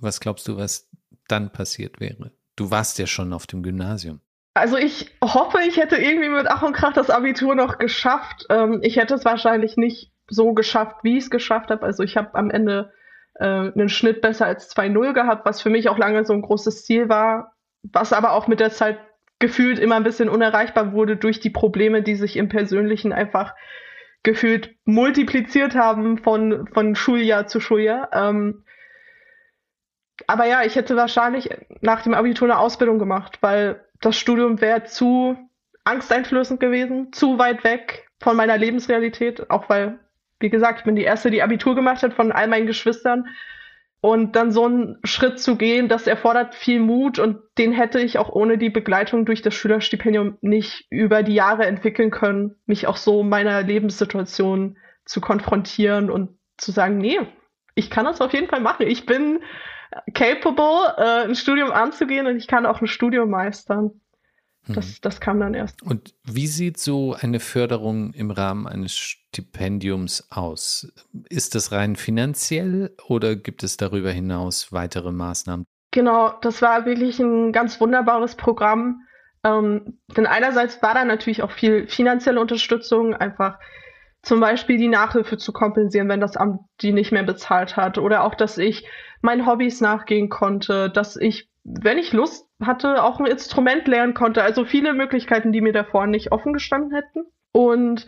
[0.00, 0.90] was glaubst du, was
[1.28, 2.32] dann passiert wäre?
[2.56, 4.20] Du warst ja schon auf dem Gymnasium.
[4.54, 8.46] Also ich hoffe, ich hätte irgendwie mit Ach und Krach das Abitur noch geschafft.
[8.50, 11.84] Ähm, ich hätte es wahrscheinlich nicht so geschafft, wie ich es geschafft habe.
[11.84, 12.92] Also ich habe am Ende
[13.34, 16.84] äh, einen Schnitt besser als 2-0 gehabt, was für mich auch lange so ein großes
[16.84, 18.98] Ziel war, was aber auch mit der Zeit
[19.38, 23.54] gefühlt immer ein bisschen unerreichbar wurde durch die Probleme, die sich im Persönlichen einfach
[24.22, 28.10] gefühlt multipliziert haben von, von Schuljahr zu Schuljahr.
[28.12, 28.64] Ähm,
[30.26, 31.48] aber ja, ich hätte wahrscheinlich
[31.80, 35.36] nach dem Abitur eine Ausbildung gemacht, weil das Studium wäre zu
[35.84, 39.98] angsteinflößend gewesen, zu weit weg von meiner Lebensrealität, auch weil,
[40.38, 43.28] wie gesagt, ich bin die Erste, die Abitur gemacht hat von all meinen Geschwistern.
[44.02, 48.18] Und dann so einen Schritt zu gehen, das erfordert viel Mut und den hätte ich
[48.18, 52.96] auch ohne die Begleitung durch das Schülerstipendium nicht über die Jahre entwickeln können, mich auch
[52.96, 57.18] so meiner Lebenssituation zu konfrontieren und zu sagen, nee,
[57.74, 58.86] ich kann das auf jeden Fall machen.
[58.86, 59.40] Ich bin
[60.14, 64.00] capable, äh, ein Studium anzugehen und ich kann auch ein Studium meistern.
[64.68, 64.94] Das, mhm.
[65.02, 65.82] das kam dann erst.
[65.82, 70.92] Und wie sieht so eine Förderung im Rahmen eines Stipendiums aus?
[71.28, 75.64] Ist das rein finanziell oder gibt es darüber hinaus weitere Maßnahmen?
[75.92, 79.02] Genau, das war wirklich ein ganz wunderbares Programm.
[79.42, 83.58] Ähm, denn einerseits war da natürlich auch viel finanzielle Unterstützung, einfach
[84.22, 87.98] zum Beispiel die Nachhilfe zu kompensieren, wenn das Amt die nicht mehr bezahlt hat.
[87.98, 88.86] Oder auch, dass ich
[89.22, 94.42] meinen Hobbys nachgehen konnte, dass ich wenn ich Lust hatte, auch ein Instrument lernen konnte.
[94.42, 97.24] Also viele Möglichkeiten, die mir davor nicht offen gestanden hätten.
[97.52, 98.06] Und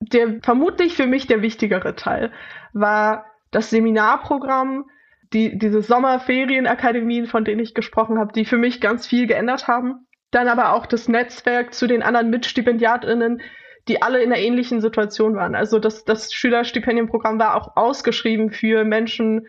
[0.00, 2.32] der vermutlich für mich der wichtigere Teil
[2.72, 4.86] war das Seminarprogramm,
[5.32, 10.06] die, diese Sommerferienakademien, von denen ich gesprochen habe, die für mich ganz viel geändert haben.
[10.30, 13.40] Dann aber auch das Netzwerk zu den anderen MitstipendiatInnen,
[13.88, 15.54] die alle in einer ähnlichen Situation waren.
[15.54, 19.46] Also das, das Schülerstipendienprogramm war auch ausgeschrieben für Menschen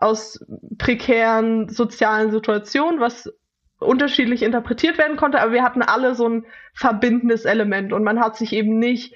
[0.00, 0.44] aus
[0.78, 3.32] prekären sozialen Situationen, was
[3.78, 8.36] unterschiedlich interpretiert werden konnte, aber wir hatten alle so ein verbindendes Element und man hat
[8.36, 9.14] sich eben nicht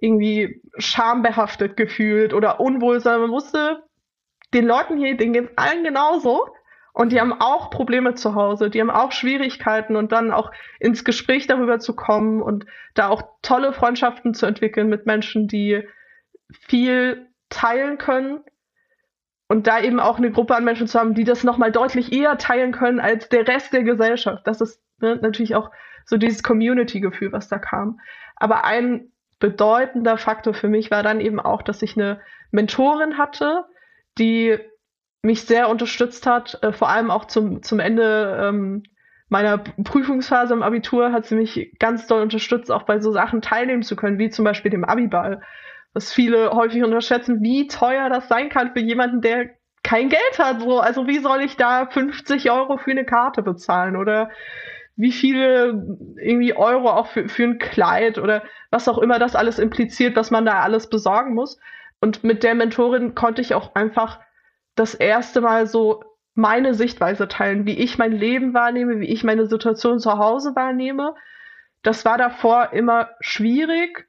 [0.00, 3.82] irgendwie schambehaftet gefühlt oder unwohl, sondern man wusste,
[4.54, 6.46] den Leuten hier, denen geht allen genauso
[6.92, 10.50] und die haben auch Probleme zu Hause, die haben auch Schwierigkeiten und dann auch
[10.80, 15.82] ins Gespräch darüber zu kommen und da auch tolle Freundschaften zu entwickeln mit Menschen, die
[16.50, 18.40] viel teilen können
[19.48, 22.36] und da eben auch eine Gruppe an Menschen zu haben, die das nochmal deutlich eher
[22.38, 24.46] teilen können als der Rest der Gesellschaft.
[24.46, 25.70] Das ist ne, natürlich auch
[26.04, 27.98] so dieses Community-Gefühl, was da kam.
[28.36, 33.64] Aber ein bedeutender Faktor für mich war dann eben auch, dass ich eine Mentorin hatte,
[34.18, 34.58] die
[35.22, 38.82] mich sehr unterstützt hat, äh, vor allem auch zum, zum Ende ähm,
[39.28, 43.82] meiner Prüfungsphase im Abitur hat sie mich ganz doll unterstützt, auch bei so Sachen teilnehmen
[43.82, 45.42] zu können, wie zum Beispiel dem Abiball
[45.98, 49.50] was viele häufig unterschätzen, wie teuer das sein kann für jemanden, der
[49.82, 50.60] kein Geld hat.
[50.60, 50.78] So.
[50.78, 54.30] Also wie soll ich da 50 Euro für eine Karte bezahlen oder
[54.94, 59.58] wie viele irgendwie Euro auch für, für ein Kleid oder was auch immer das alles
[59.58, 61.58] impliziert, was man da alles besorgen muss.
[62.00, 64.20] Und mit der Mentorin konnte ich auch einfach
[64.76, 69.46] das erste Mal so meine Sichtweise teilen, wie ich mein Leben wahrnehme, wie ich meine
[69.46, 71.16] Situation zu Hause wahrnehme.
[71.82, 74.07] Das war davor immer schwierig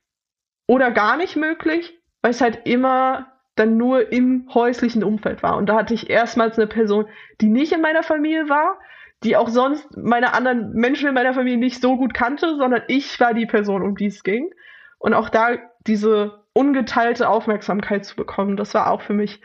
[0.69, 5.57] oder gar nicht möglich, weil es halt immer dann nur im häuslichen Umfeld war.
[5.57, 7.07] Und da hatte ich erstmals eine Person,
[7.41, 8.79] die nicht in meiner Familie war,
[9.23, 13.19] die auch sonst meine anderen Menschen in meiner Familie nicht so gut kannte, sondern ich
[13.19, 14.51] war die Person, um die es ging.
[14.99, 19.41] Und auch da diese ungeteilte Aufmerksamkeit zu bekommen, das war auch für mich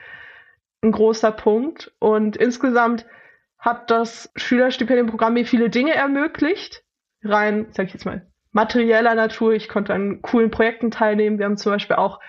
[0.83, 1.91] ein großer Punkt.
[2.01, 3.07] Und insgesamt
[3.59, 6.85] hat das Schülerstipendienprogramm mir viele Dinge ermöglicht,
[7.23, 9.53] rein, sag ich jetzt mal, materieller Natur.
[9.53, 11.38] Ich konnte an coolen Projekten teilnehmen.
[11.38, 12.21] Wir haben zum Beispiel auch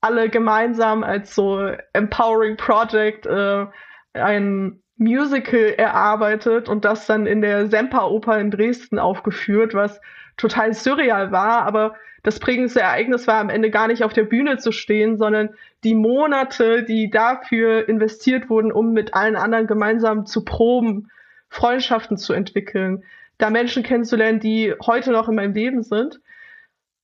[0.00, 3.66] alle gemeinsam als so Empowering Project äh,
[4.14, 10.00] ein Musical erarbeitet und das dann in der Semperoper in Dresden aufgeführt, was
[10.36, 14.58] total surreal war, aber das prägendste Ereignis war am Ende gar nicht auf der Bühne
[14.58, 15.50] zu stehen, sondern
[15.84, 21.08] die Monate, die dafür investiert wurden, um mit allen anderen gemeinsam zu proben,
[21.50, 23.04] Freundschaften zu entwickeln,
[23.38, 26.20] da Menschen kennenzulernen, die heute noch in meinem Leben sind.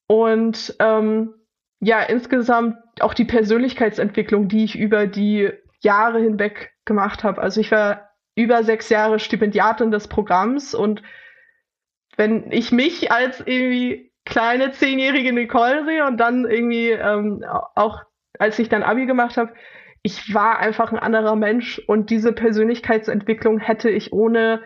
[0.07, 1.35] Und ähm,
[1.81, 7.41] ja, insgesamt auch die Persönlichkeitsentwicklung, die ich über die Jahre hinweg gemacht habe.
[7.41, 11.03] Also ich war über sechs Jahre Stipendiatin des Programms und
[12.17, 18.03] wenn ich mich als irgendwie kleine zehnjährige Nicole sehe und dann irgendwie ähm, auch
[18.39, 19.53] als ich dann Abi gemacht habe,
[20.03, 24.63] ich war einfach ein anderer Mensch und diese Persönlichkeitsentwicklung hätte ich ohne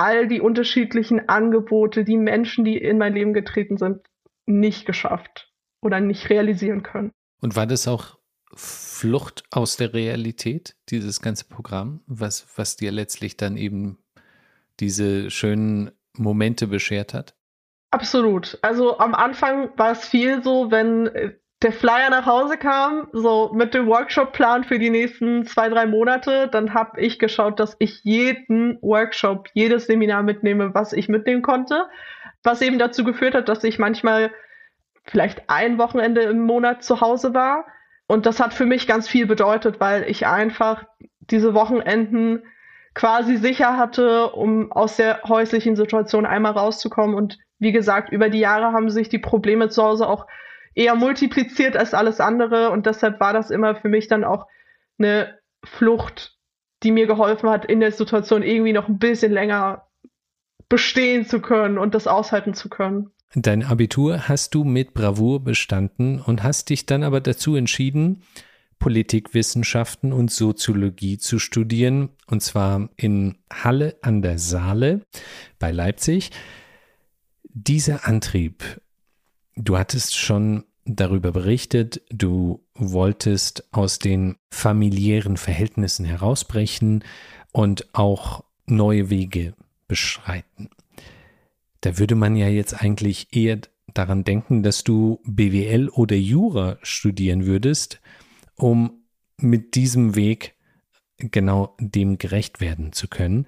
[0.00, 4.00] all die unterschiedlichen Angebote, die Menschen, die in mein Leben getreten sind,
[4.46, 7.12] nicht geschafft oder nicht realisieren können.
[7.42, 8.18] Und war das auch
[8.54, 13.98] Flucht aus der Realität, dieses ganze Programm, was, was dir letztlich dann eben
[14.80, 17.34] diese schönen Momente beschert hat?
[17.90, 18.58] Absolut.
[18.62, 23.50] Also am Anfang war es viel so, wenn äh, der Flyer nach Hause kam, so
[23.54, 28.00] mit dem Workshop-Plan für die nächsten zwei, drei Monate, dann habe ich geschaut, dass ich
[28.02, 31.84] jeden Workshop, jedes Seminar mitnehme, was ich mitnehmen konnte.
[32.42, 34.30] Was eben dazu geführt hat, dass ich manchmal
[35.04, 37.66] vielleicht ein Wochenende im Monat zu Hause war.
[38.06, 40.84] Und das hat für mich ganz viel bedeutet, weil ich einfach
[41.20, 42.42] diese Wochenenden
[42.94, 47.14] quasi sicher hatte, um aus der häuslichen Situation einmal rauszukommen.
[47.14, 50.26] Und wie gesagt, über die Jahre haben sich die Probleme zu Hause auch
[50.80, 54.46] eher multipliziert als alles andere und deshalb war das immer für mich dann auch
[54.98, 56.38] eine Flucht,
[56.82, 59.86] die mir geholfen hat, in der Situation irgendwie noch ein bisschen länger
[60.70, 63.10] bestehen zu können und das aushalten zu können.
[63.34, 68.22] Dein Abitur hast du mit Bravour bestanden und hast dich dann aber dazu entschieden,
[68.78, 75.02] Politikwissenschaften und Soziologie zu studieren, und zwar in Halle an der Saale
[75.58, 76.30] bei Leipzig.
[77.52, 78.80] Dieser Antrieb,
[79.62, 80.64] Du hattest schon
[80.96, 87.04] darüber berichtet, du wolltest aus den familiären Verhältnissen herausbrechen
[87.52, 89.54] und auch neue Wege
[89.88, 90.70] beschreiten.
[91.80, 93.58] Da würde man ja jetzt eigentlich eher
[93.94, 98.00] daran denken, dass du BWL oder Jura studieren würdest,
[98.54, 99.02] um
[99.36, 100.54] mit diesem Weg
[101.16, 103.46] genau dem gerecht werden zu können.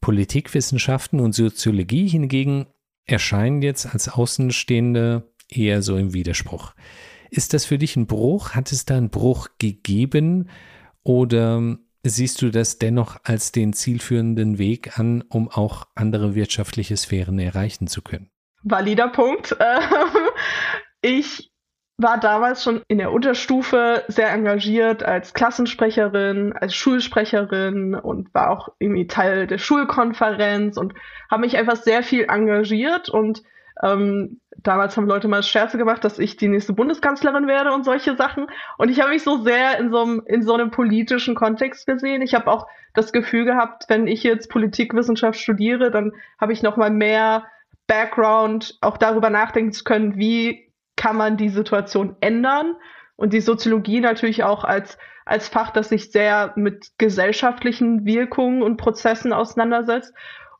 [0.00, 2.66] Politikwissenschaften und Soziologie hingegen
[3.04, 6.74] erscheinen jetzt als Außenstehende eher so im Widerspruch.
[7.30, 8.54] Ist das für dich ein Bruch?
[8.54, 10.48] Hat es da einen Bruch gegeben?
[11.02, 17.38] Oder siehst du das dennoch als den zielführenden Weg an, um auch andere wirtschaftliche Sphären
[17.38, 18.30] erreichen zu können?
[18.62, 19.56] Valider Punkt.
[21.00, 21.52] Ich
[21.96, 28.68] war damals schon in der Unterstufe sehr engagiert als Klassensprecherin, als Schulsprecherin und war auch
[28.78, 30.94] irgendwie Teil der Schulkonferenz und
[31.30, 33.42] habe mich einfach sehr viel engagiert und
[33.82, 38.16] ähm, damals haben Leute mal Scherze gemacht, dass ich die nächste Bundeskanzlerin werde und solche
[38.16, 38.46] Sachen.
[38.76, 42.22] Und ich habe mich so sehr in so einem, in so einem politischen Kontext gesehen.
[42.22, 46.76] Ich habe auch das Gefühl gehabt, wenn ich jetzt Politikwissenschaft studiere, dann habe ich noch
[46.76, 47.44] mal mehr
[47.86, 52.74] Background, auch darüber nachdenken zu können, wie kann man die Situation ändern.
[53.16, 58.76] Und die Soziologie natürlich auch als, als Fach, das sich sehr mit gesellschaftlichen Wirkungen und
[58.76, 60.14] Prozessen auseinandersetzt.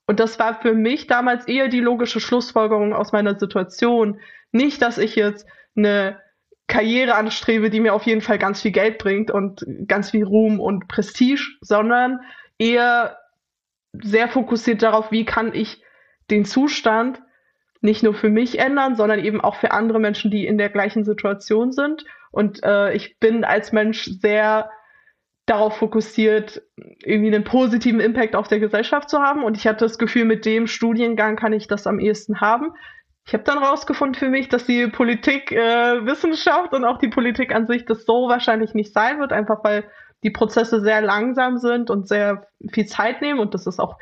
[0.08, 4.18] Und das war für mich damals eher die logische Schlussfolgerung aus meiner Situation.
[4.52, 6.18] Nicht, dass ich jetzt eine
[6.66, 10.60] Karriere anstrebe, die mir auf jeden Fall ganz viel Geld bringt und ganz viel Ruhm
[10.60, 12.20] und Prestige, sondern
[12.58, 13.18] eher
[13.92, 15.82] sehr fokussiert darauf, wie kann ich
[16.30, 17.20] den Zustand
[17.82, 21.04] nicht nur für mich ändern, sondern eben auch für andere Menschen, die in der gleichen
[21.04, 22.06] Situation sind.
[22.30, 24.70] Und äh, ich bin als Mensch sehr
[25.48, 29.42] darauf fokussiert, irgendwie einen positiven Impact auf der Gesellschaft zu haben.
[29.42, 32.72] Und ich hatte das Gefühl, mit dem Studiengang kann ich das am ehesten haben.
[33.26, 37.54] Ich habe dann rausgefunden für mich, dass die Politik, äh, Wissenschaft und auch die Politik
[37.54, 39.84] an sich das so wahrscheinlich nicht sein wird, einfach weil
[40.22, 43.38] die Prozesse sehr langsam sind und sehr viel Zeit nehmen.
[43.38, 43.98] Und das ist auch,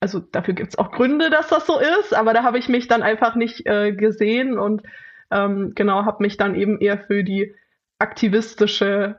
[0.00, 2.86] also dafür gibt es auch Gründe, dass das so ist, aber da habe ich mich
[2.88, 4.82] dann einfach nicht äh, gesehen und
[5.30, 7.54] ähm, genau, habe mich dann eben eher für die
[7.98, 9.18] aktivistische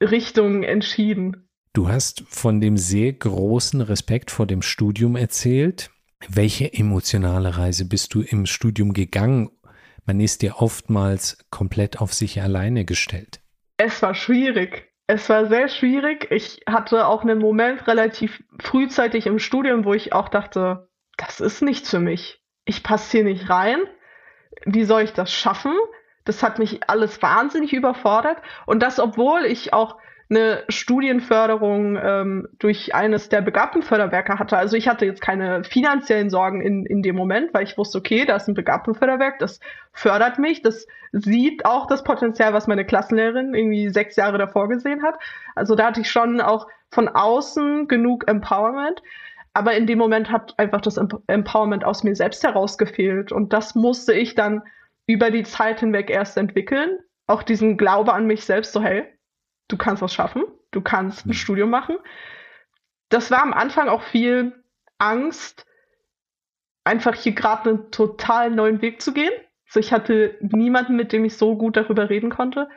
[0.00, 1.48] Richtung entschieden.
[1.72, 5.90] Du hast von dem sehr großen Respekt vor dem Studium erzählt.
[6.28, 9.50] Welche emotionale Reise bist du im Studium gegangen?
[10.04, 13.40] Man ist dir oftmals komplett auf sich alleine gestellt.
[13.76, 14.90] Es war schwierig.
[15.06, 16.28] Es war sehr schwierig.
[16.30, 21.62] Ich hatte auch einen Moment relativ frühzeitig im Studium, wo ich auch dachte, das ist
[21.62, 22.40] nichts für mich.
[22.64, 23.80] Ich passe hier nicht rein.
[24.64, 25.72] Wie soll ich das schaffen?
[26.24, 28.38] Das hat mich alles wahnsinnig überfordert.
[28.66, 29.96] Und das, obwohl ich auch
[30.30, 34.56] eine Studienförderung ähm, durch eines der Begabtenförderwerke hatte.
[34.56, 38.24] Also ich hatte jetzt keine finanziellen Sorgen in, in dem Moment, weil ich wusste, okay,
[38.24, 39.58] da ist ein Begabtenförderwerk, das
[39.92, 45.02] fördert mich, das sieht auch das Potenzial, was meine Klassenlehrerin irgendwie sechs Jahre davor gesehen
[45.02, 45.18] hat.
[45.56, 49.02] Also da hatte ich schon auch von außen genug Empowerment.
[49.52, 53.32] Aber in dem Moment hat einfach das Empowerment aus mir selbst herausgefehlt.
[53.32, 54.62] Und das musste ich dann
[55.12, 56.98] über die Zeit hinweg erst entwickeln.
[57.26, 59.04] auch diesen Glaube an mich selbst, so hey,
[59.68, 60.42] du kannst was schaffen,
[60.72, 61.34] du kannst ein mhm.
[61.34, 61.96] Studium machen.
[63.08, 64.64] Das war am Anfang auch viel
[64.98, 65.64] Angst,
[66.84, 69.32] einfach hier gerade einen total neuen Weg zu gehen.
[69.68, 72.68] Also ich hatte niemanden, mit dem ich so gut darüber reden konnte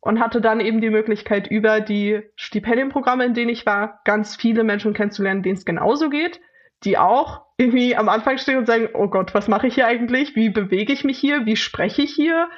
[0.00, 4.64] und hatte dann eben die Möglichkeit, über die Stipendienprogramme, in denen ich war, ganz viele
[4.64, 6.40] Menschen kennenzulernen, denen es genauso geht,
[6.84, 10.36] die auch irgendwie am Anfang stehen und sagen, oh Gott, was mache ich hier eigentlich?
[10.36, 11.44] Wie bewege ich mich hier?
[11.44, 12.48] Wie spreche ich hier?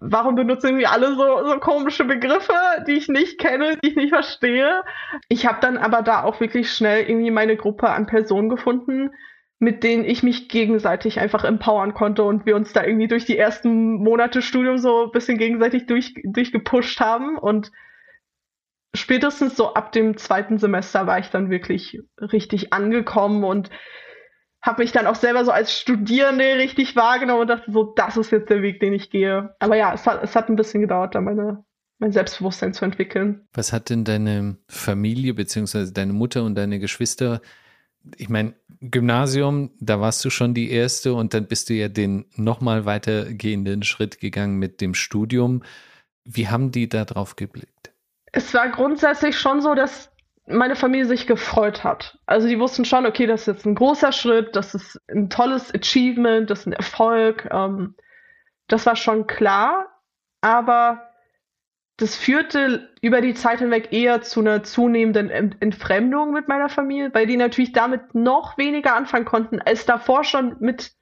[0.00, 2.54] Warum benutzen irgendwie alle so, so komische Begriffe,
[2.86, 4.82] die ich nicht kenne, die ich nicht verstehe?
[5.28, 9.10] Ich habe dann aber da auch wirklich schnell irgendwie meine Gruppe an Personen gefunden,
[9.60, 13.38] mit denen ich mich gegenseitig einfach empowern konnte und wir uns da irgendwie durch die
[13.38, 17.38] ersten Monate Studium so ein bisschen gegenseitig durch, durchgepusht haben.
[17.38, 17.70] Und
[18.94, 23.70] spätestens so ab dem zweiten Semester war ich dann wirklich richtig angekommen und
[24.62, 28.30] habe mich dann auch selber so als Studierende richtig wahrgenommen und dachte so, das ist
[28.30, 29.54] jetzt der Weg, den ich gehe.
[29.58, 31.64] Aber ja, es hat, es hat ein bisschen gedauert, da meine,
[31.98, 33.46] mein Selbstbewusstsein zu entwickeln.
[33.52, 37.42] Was hat denn deine Familie beziehungsweise deine Mutter und deine Geschwister
[38.16, 42.26] ich meine, Gymnasium, da warst du schon die erste und dann bist du ja den
[42.36, 45.62] nochmal weitergehenden Schritt gegangen mit dem Studium.
[46.24, 47.93] Wie haben die da drauf geblickt?
[48.36, 50.10] Es war grundsätzlich schon so, dass
[50.46, 52.18] meine Familie sich gefreut hat.
[52.26, 55.72] Also die wussten schon, okay, das ist jetzt ein großer Schritt, das ist ein tolles
[55.72, 57.48] Achievement, das ist ein Erfolg.
[57.50, 57.94] Ähm,
[58.66, 59.86] das war schon klar,
[60.40, 61.10] aber
[61.96, 67.26] das führte über die Zeit hinweg eher zu einer zunehmenden Entfremdung mit meiner Familie, weil
[67.26, 70.92] die natürlich damit noch weniger anfangen konnten, als davor schon mit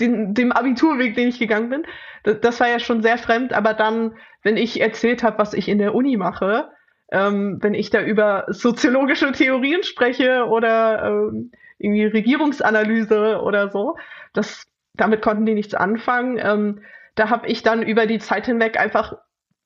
[0.00, 1.86] den, dem Abiturweg, den ich gegangen bin.
[2.24, 5.68] Das, das, war ja schon sehr fremd, aber dann, wenn ich erzählt habe, was ich
[5.68, 6.70] in der Uni mache,
[7.10, 13.96] ähm, wenn ich da über soziologische Theorien spreche oder ähm, irgendwie Regierungsanalyse oder so,
[14.32, 16.38] das, damit konnten die nichts anfangen.
[16.42, 16.82] Ähm,
[17.14, 19.18] da habe ich dann über die Zeit hinweg einfach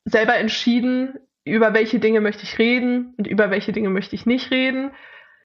[0.04, 1.14] selber entschieden,
[1.44, 4.90] über welche Dinge möchte ich reden und über welche Dinge möchte ich nicht reden.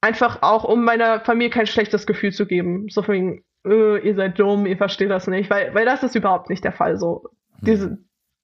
[0.01, 2.87] Einfach auch, um meiner Familie kein schlechtes Gefühl zu geben.
[2.89, 6.49] So von äh, ihr seid dumm, ihr versteht das nicht, weil, weil das ist überhaupt
[6.49, 6.97] nicht der Fall.
[6.97, 7.29] So,
[7.61, 7.97] diese,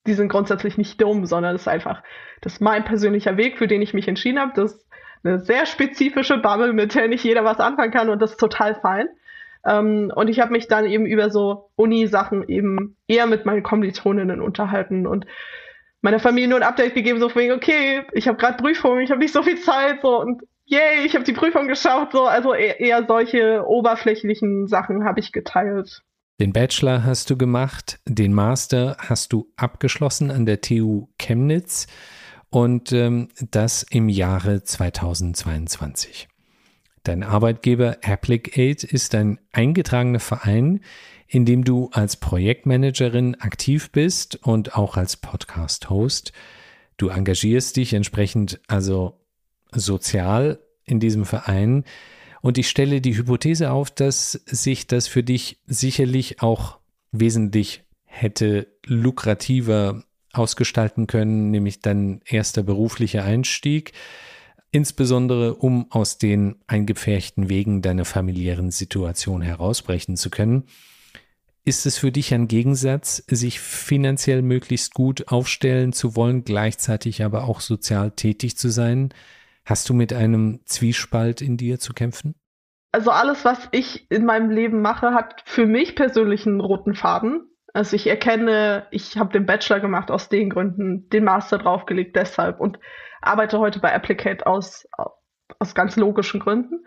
[0.05, 2.03] die sind grundsätzlich nicht dumm, sondern es ist einfach,
[2.41, 4.53] das ist mein persönlicher Weg, für den ich mich entschieden habe.
[4.55, 4.88] Das ist
[5.24, 8.76] eine sehr spezifische Bubble, mit der nicht jeder was anfangen kann und das ist total
[8.76, 9.07] fein.
[9.65, 14.41] Ähm, und ich habe mich dann eben über so Uni-Sachen eben eher mit meinen Kommilitoninnen
[14.41, 15.26] unterhalten und
[16.01, 19.09] meiner Familie nur ein Update gegeben, so von wegen, okay, ich habe gerade Prüfung, ich
[19.09, 22.53] habe nicht so viel Zeit, so und yay, ich habe die Prüfung geschaut, so also
[22.53, 26.03] eher, eher solche oberflächlichen Sachen habe ich geteilt.
[26.39, 31.88] Den Bachelor hast du gemacht, den Master hast du abgeschlossen an der TU Chemnitz
[32.49, 36.28] und ähm, das im Jahre 2022.
[37.03, 40.82] Dein Arbeitgeber Applicate ist ein eingetragener Verein,
[41.28, 46.34] in dem du als Projektmanagerin aktiv bist und auch als Podcast-Host.
[46.97, 49.20] Du engagierst dich entsprechend also
[49.72, 51.84] sozial in diesem Verein.
[52.41, 56.80] Und ich stelle die Hypothese auf, dass sich das für dich sicherlich auch
[57.11, 60.03] wesentlich hätte lukrativer
[60.34, 63.93] ausgestalten können, nämlich dein erster beruflicher Einstieg,
[64.72, 70.63] insbesondere um aus den eingepferchten Wegen deiner familiären Situation herausbrechen zu können.
[71.63, 77.43] Ist es für dich ein Gegensatz, sich finanziell möglichst gut aufstellen zu wollen, gleichzeitig aber
[77.43, 79.09] auch sozial tätig zu sein?
[79.68, 82.36] Hast du mit einem Zwiespalt in dir zu kämpfen?
[82.93, 87.41] Also alles, was ich in meinem Leben mache, hat für mich persönlich einen roten Faden.
[87.74, 92.61] Also ich erkenne, ich habe den Bachelor gemacht aus den Gründen, den Master draufgelegt deshalb
[92.61, 92.80] und
[93.22, 94.88] arbeite heute bei Applicate aus,
[95.59, 96.86] aus ganz logischen Gründen.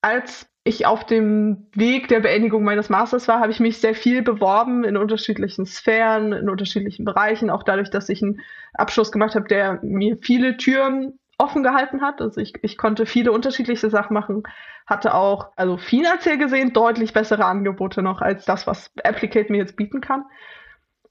[0.00, 4.22] Als ich auf dem Weg der Beendigung meines Masters war, habe ich mich sehr viel
[4.22, 8.38] beworben in unterschiedlichen Sphären, in unterschiedlichen Bereichen, auch dadurch, dass ich einen
[8.74, 12.20] Abschluss gemacht habe, der mir viele Türen offen gehalten hat.
[12.20, 14.44] Also ich, ich konnte viele unterschiedliche Sachen machen,
[14.86, 19.76] hatte auch, also finanziell gesehen, deutlich bessere Angebote noch als das, was Applicate mir jetzt
[19.76, 20.24] bieten kann.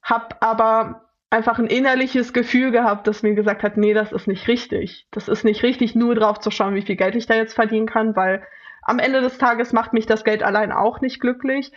[0.01, 4.47] Hab aber einfach ein innerliches Gefühl gehabt, das mir gesagt hat, nee, das ist nicht
[4.47, 5.07] richtig.
[5.11, 7.87] Das ist nicht richtig, nur drauf zu schauen, wie viel Geld ich da jetzt verdienen
[7.87, 8.43] kann, weil
[8.83, 11.71] am Ende des Tages macht mich das Geld allein auch nicht glücklich,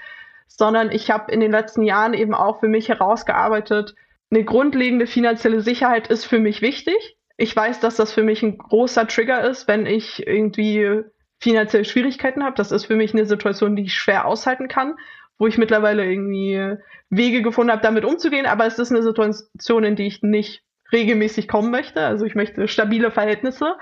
[0.46, 3.94] sondern ich habe in den letzten Jahren eben auch für mich herausgearbeitet,
[4.30, 7.16] eine grundlegende finanzielle Sicherheit ist für mich wichtig.
[7.36, 11.02] Ich weiß, dass das für mich ein großer Trigger ist, wenn ich irgendwie
[11.40, 12.56] finanzielle Schwierigkeiten habe.
[12.56, 14.94] Das ist für mich eine Situation, die ich schwer aushalten kann,
[15.38, 16.76] wo ich mittlerweile irgendwie
[17.10, 18.46] Wege gefunden habe, damit umzugehen.
[18.46, 20.62] Aber es ist eine Situation, in die ich nicht
[20.92, 22.00] regelmäßig kommen möchte.
[22.00, 23.76] Also ich möchte stabile Verhältnisse.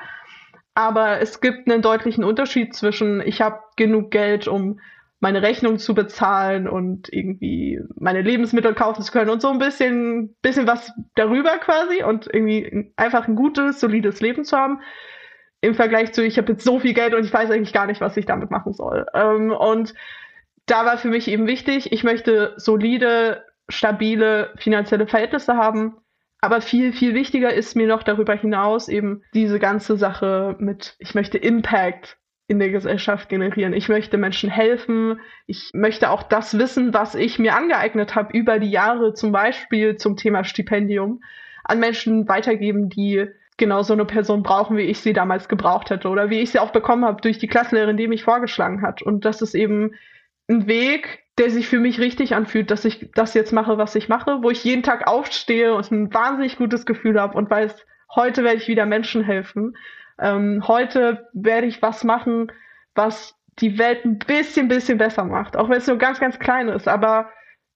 [0.75, 4.81] Aber es gibt einen deutlichen Unterschied zwischen, ich habe genug Geld, um
[5.23, 10.35] meine Rechnung zu bezahlen und irgendwie meine Lebensmittel kaufen zu können und so ein bisschen,
[10.43, 14.81] bisschen was darüber quasi und irgendwie einfach ein gutes, solides Leben zu haben.
[15.61, 18.01] Im Vergleich zu, ich habe jetzt so viel Geld und ich weiß eigentlich gar nicht,
[18.01, 19.07] was ich damit machen soll.
[19.15, 19.95] Ähm, und
[20.67, 25.99] da war für mich eben wichtig, ich möchte solide, stabile finanzielle Verhältnisse haben.
[26.41, 31.15] Aber viel, viel wichtiger ist mir noch darüber hinaus eben diese ganze Sache mit, ich
[31.15, 32.19] möchte Impact
[32.53, 33.73] in der Gesellschaft generieren.
[33.73, 35.19] Ich möchte Menschen helfen.
[35.47, 39.97] Ich möchte auch das Wissen, was ich mir angeeignet habe über die Jahre, zum Beispiel
[39.97, 41.23] zum Thema Stipendium,
[41.65, 43.27] an Menschen weitergeben, die
[43.57, 46.59] genau so eine Person brauchen, wie ich sie damals gebraucht hätte oder wie ich sie
[46.59, 49.03] auch bekommen habe durch die Klassenlehrerin, die mich vorgeschlagen hat.
[49.03, 49.95] Und das ist eben
[50.49, 54.09] ein Weg, der sich für mich richtig anfühlt, dass ich das jetzt mache, was ich
[54.09, 58.45] mache, wo ich jeden Tag aufstehe und ein wahnsinnig gutes Gefühl habe und weiß, heute
[58.45, 59.77] werde ich wieder Menschen helfen.
[60.19, 62.53] Ähm, heute werde ich was machen,
[62.95, 65.57] was die Welt ein bisschen, bisschen besser macht.
[65.57, 66.89] Auch wenn es nur ganz, ganz klein ist.
[66.89, 67.31] Aber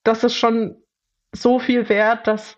[0.05, 0.77] das ist schon
[1.33, 2.57] so viel wert, dass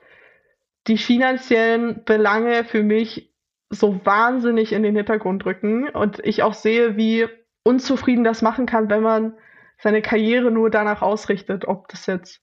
[0.87, 3.33] die finanziellen Belange für mich
[3.71, 7.27] so wahnsinnig in den Hintergrund rücken und ich auch sehe, wie
[7.65, 9.35] unzufrieden das machen kann, wenn man
[9.79, 12.41] seine Karriere nur danach ausrichtet, ob das jetzt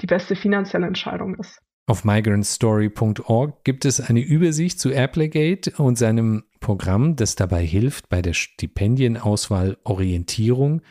[0.00, 1.60] die beste finanzielle Entscheidung ist.
[1.86, 8.22] Auf migrantstory.org gibt es eine Übersicht zu Applegate und seinem Programm, das dabei hilft, bei
[8.22, 10.82] der Stipendienauswahl Orientierung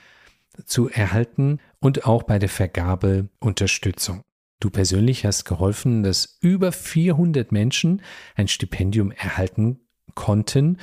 [0.66, 4.24] zu erhalten und auch bei der Vergabe Unterstützung.
[4.60, 8.02] Du persönlich hast geholfen, dass über 400 Menschen
[8.36, 9.80] ein Stipendium erhalten
[10.16, 10.78] konnten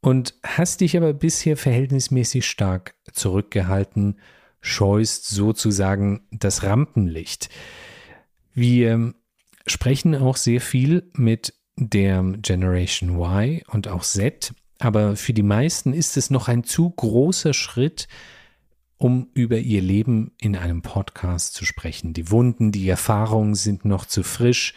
[0.00, 4.20] und hast dich aber bisher verhältnismäßig stark zurückgehalten,
[4.60, 7.48] scheust sozusagen das Rampenlicht.
[8.54, 9.14] Wir
[9.66, 15.92] sprechen auch sehr viel mit der Generation Y und auch Z, aber für die meisten
[15.92, 18.08] ist es noch ein zu großer Schritt,
[18.96, 22.12] um über ihr Leben in einem Podcast zu sprechen.
[22.12, 24.74] Die Wunden, die Erfahrungen sind noch zu frisch,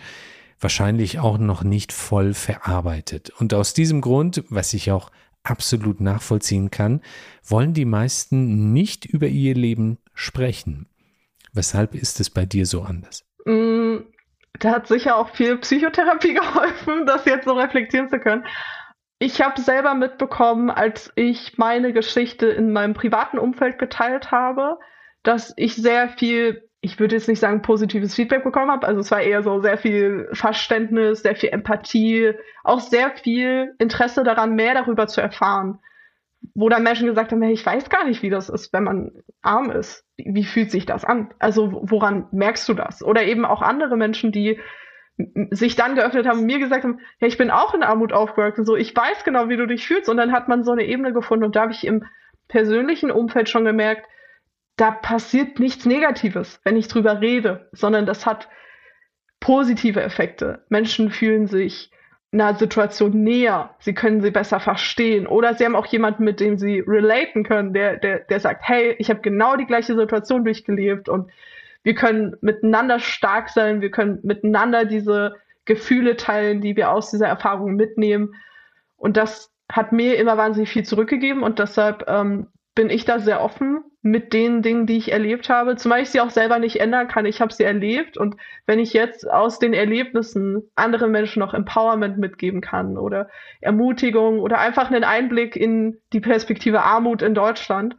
[0.60, 3.32] wahrscheinlich auch noch nicht voll verarbeitet.
[3.32, 5.12] Und aus diesem Grund, was ich auch
[5.44, 7.02] absolut nachvollziehen kann,
[7.44, 10.88] wollen die meisten nicht über ihr Leben sprechen.
[11.52, 13.24] Weshalb ist es bei dir so anders?
[14.60, 18.46] Da hat sicher auch viel Psychotherapie geholfen, das jetzt so reflektieren zu können.
[19.20, 24.80] Ich habe selber mitbekommen, als ich meine Geschichte in meinem privaten Umfeld geteilt habe,
[25.22, 29.12] dass ich sehr viel, ich würde jetzt nicht sagen positives Feedback bekommen habe, also es
[29.12, 32.34] war eher so sehr viel Verständnis, sehr viel Empathie,
[32.64, 35.80] auch sehr viel Interesse daran, mehr darüber zu erfahren.
[36.56, 39.12] Wo dann Menschen gesagt haben, hey, ich weiß gar nicht, wie das ist, wenn man
[39.42, 41.34] arm ist wie fühlt sich das an?
[41.40, 43.04] Also woran merkst du das?
[43.04, 44.60] Oder eben auch andere Menschen, die
[45.52, 48.66] sich dann geöffnet haben und mir gesagt haben, ja, ich bin auch in Armut aufgewachsen,
[48.66, 50.10] so ich weiß genau, wie du dich fühlst.
[50.10, 52.06] Und dann hat man so eine Ebene gefunden und da habe ich im
[52.48, 54.08] persönlichen Umfeld schon gemerkt,
[54.78, 58.50] da passiert nichts Negatives, wenn ich drüber rede, sondern das hat
[59.40, 60.66] positive Effekte.
[60.70, 61.92] Menschen fühlen sich
[62.34, 65.28] einer Situation näher, sie können sie besser verstehen.
[65.28, 68.96] Oder sie haben auch jemanden, mit dem sie relaten können, der, der, der sagt, hey,
[69.00, 71.30] ich habe genau die gleiche Situation durchgelebt und
[71.84, 77.28] wir können miteinander stark sein, wir können miteinander diese Gefühle teilen, die wir aus dieser
[77.28, 78.36] Erfahrung mitnehmen.
[78.96, 83.42] Und das hat mir immer wahnsinnig viel zurückgegeben und deshalb ähm, bin ich da sehr
[83.42, 87.08] offen mit den Dingen, die ich erlebt habe, zumal ich sie auch selber nicht ändern
[87.08, 87.26] kann.
[87.26, 88.36] Ich habe sie erlebt und
[88.66, 93.30] wenn ich jetzt aus den Erlebnissen anderen Menschen noch Empowerment mitgeben kann oder
[93.60, 97.96] Ermutigung oder einfach einen Einblick in die Perspektive Armut in Deutschland,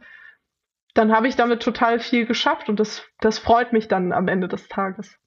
[0.93, 4.47] dann habe ich damit total viel geschafft und das, das freut mich dann am Ende
[4.47, 5.17] des Tages.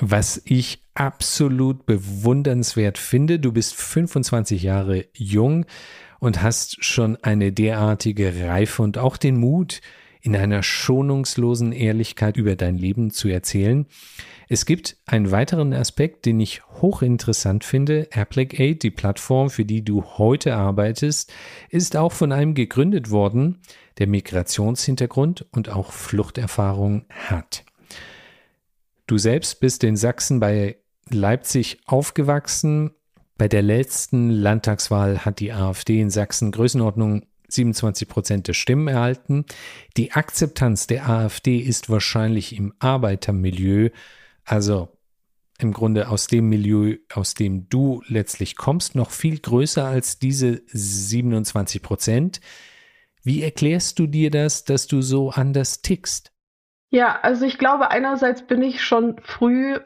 [0.00, 5.64] Was ich absolut bewundernswert finde, du bist 25 Jahre jung
[6.20, 9.80] und hast schon eine derartige Reife und auch den Mut,
[10.26, 13.86] in einer schonungslosen Ehrlichkeit über dein Leben zu erzählen.
[14.48, 18.08] Es gibt einen weiteren Aspekt, den ich hochinteressant finde.
[18.10, 21.32] Applicate, die Plattform, für die du heute arbeitest,
[21.70, 23.60] ist auch von einem gegründet worden,
[23.98, 27.64] der Migrationshintergrund und auch Fluchterfahrung hat.
[29.06, 32.90] Du selbst bist in Sachsen bei Leipzig aufgewachsen,
[33.38, 39.44] bei der letzten Landtagswahl hat die AfD in Sachsen Größenordnung 27 Prozent der Stimmen erhalten.
[39.96, 43.90] Die Akzeptanz der AfD ist wahrscheinlich im Arbeitermilieu,
[44.44, 44.88] also
[45.58, 50.62] im Grunde aus dem Milieu, aus dem du letztlich kommst, noch viel größer als diese
[50.66, 52.40] 27 Prozent.
[53.22, 56.32] Wie erklärst du dir das, dass du so anders tickst?
[56.90, 59.78] Ja, also ich glaube, einerseits bin ich schon früh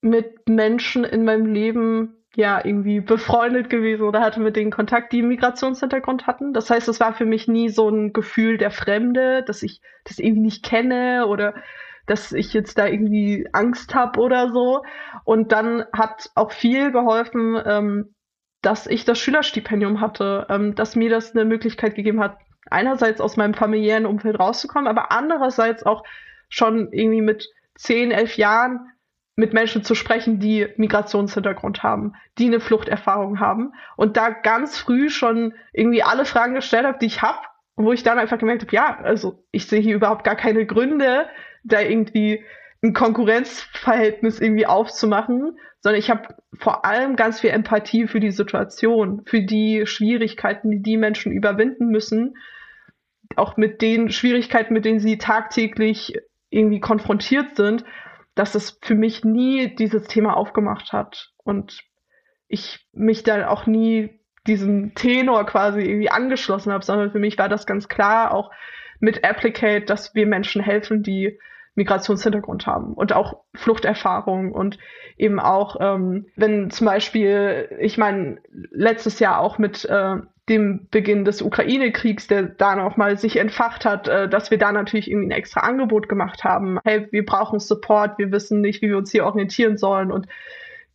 [0.00, 5.18] mit Menschen in meinem Leben ja irgendwie befreundet gewesen oder hatte mit denen Kontakt, die
[5.18, 6.52] einen Migrationshintergrund hatten.
[6.52, 10.20] Das heißt, es war für mich nie so ein Gefühl der Fremde, dass ich das
[10.20, 11.54] irgendwie nicht kenne oder
[12.06, 14.84] dass ich jetzt da irgendwie Angst habe oder so.
[15.24, 18.14] Und dann hat auch viel geholfen, ähm,
[18.62, 22.38] dass ich das Schülerstipendium hatte, ähm, dass mir das eine Möglichkeit gegeben hat,
[22.70, 26.04] einerseits aus meinem familiären Umfeld rauszukommen, aber andererseits auch
[26.48, 28.92] schon irgendwie mit zehn, elf Jahren
[29.38, 35.10] mit Menschen zu sprechen, die Migrationshintergrund haben, die eine Fluchterfahrung haben und da ganz früh
[35.10, 37.38] schon irgendwie alle Fragen gestellt habe, die ich habe,
[37.76, 41.28] wo ich dann einfach gemerkt habe, ja, also ich sehe hier überhaupt gar keine Gründe,
[41.62, 42.44] da irgendwie
[42.82, 49.22] ein Konkurrenzverhältnis irgendwie aufzumachen, sondern ich habe vor allem ganz viel Empathie für die Situation,
[49.24, 52.34] für die Schwierigkeiten, die die Menschen überwinden müssen,
[53.36, 56.14] auch mit den Schwierigkeiten, mit denen sie tagtäglich
[56.50, 57.84] irgendwie konfrontiert sind
[58.38, 61.82] dass es für mich nie dieses Thema aufgemacht hat und
[62.46, 67.48] ich mich dann auch nie diesem Tenor quasi irgendwie angeschlossen habe, sondern für mich war
[67.48, 68.50] das ganz klar auch
[69.00, 71.38] mit Applicate, dass wir Menschen helfen, die
[71.74, 74.78] Migrationshintergrund haben und auch Fluchterfahrung und
[75.16, 78.38] eben auch, ähm, wenn zum Beispiel, ich meine,
[78.70, 80.16] letztes Jahr auch mit äh,
[80.48, 85.10] dem Beginn des Ukraine-Kriegs, der da nochmal sich entfacht hat, äh, dass wir da natürlich
[85.10, 86.78] irgendwie ein extra Angebot gemacht haben.
[86.84, 90.26] Hey, wir brauchen Support, wir wissen nicht, wie wir uns hier orientieren sollen und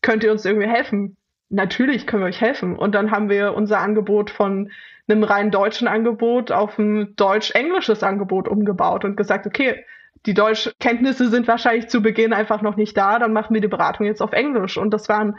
[0.01, 1.17] könnt ihr uns irgendwie helfen?
[1.49, 2.75] Natürlich können wir euch helfen.
[2.75, 4.71] Und dann haben wir unser Angebot von
[5.07, 9.83] einem rein deutschen Angebot auf ein deutsch-englisches Angebot umgebaut und gesagt, okay,
[10.25, 14.05] die Deutschkenntnisse sind wahrscheinlich zu Beginn einfach noch nicht da, dann machen wir die Beratung
[14.05, 14.77] jetzt auf Englisch.
[14.77, 15.37] Und das waren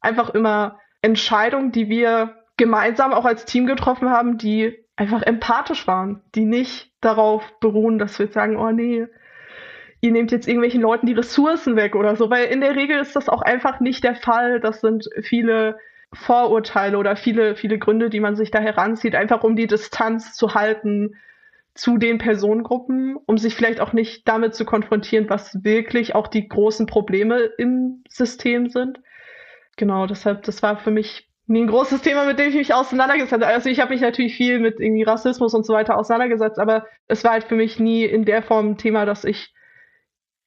[0.00, 6.20] einfach immer Entscheidungen, die wir gemeinsam auch als Team getroffen haben, die einfach empathisch waren,
[6.34, 9.06] die nicht darauf beruhen, dass wir sagen, oh nee,
[10.02, 13.16] ihr nehmt jetzt irgendwelchen Leuten die Ressourcen weg oder so, weil in der Regel ist
[13.16, 14.60] das auch einfach nicht der Fall.
[14.60, 15.78] Das sind viele
[16.12, 20.52] Vorurteile oder viele, viele Gründe, die man sich da heranzieht, einfach um die Distanz zu
[20.52, 21.14] halten
[21.72, 26.46] zu den Personengruppen, um sich vielleicht auch nicht damit zu konfrontieren, was wirklich auch die
[26.46, 29.00] großen Probleme im System sind.
[29.78, 33.46] Genau, deshalb, das war für mich ein großes Thema, mit dem ich mich auseinandergesetzt habe.
[33.46, 37.24] Also ich habe mich natürlich viel mit irgendwie Rassismus und so weiter auseinandergesetzt, aber es
[37.24, 39.52] war halt für mich nie in der Form ein Thema, dass ich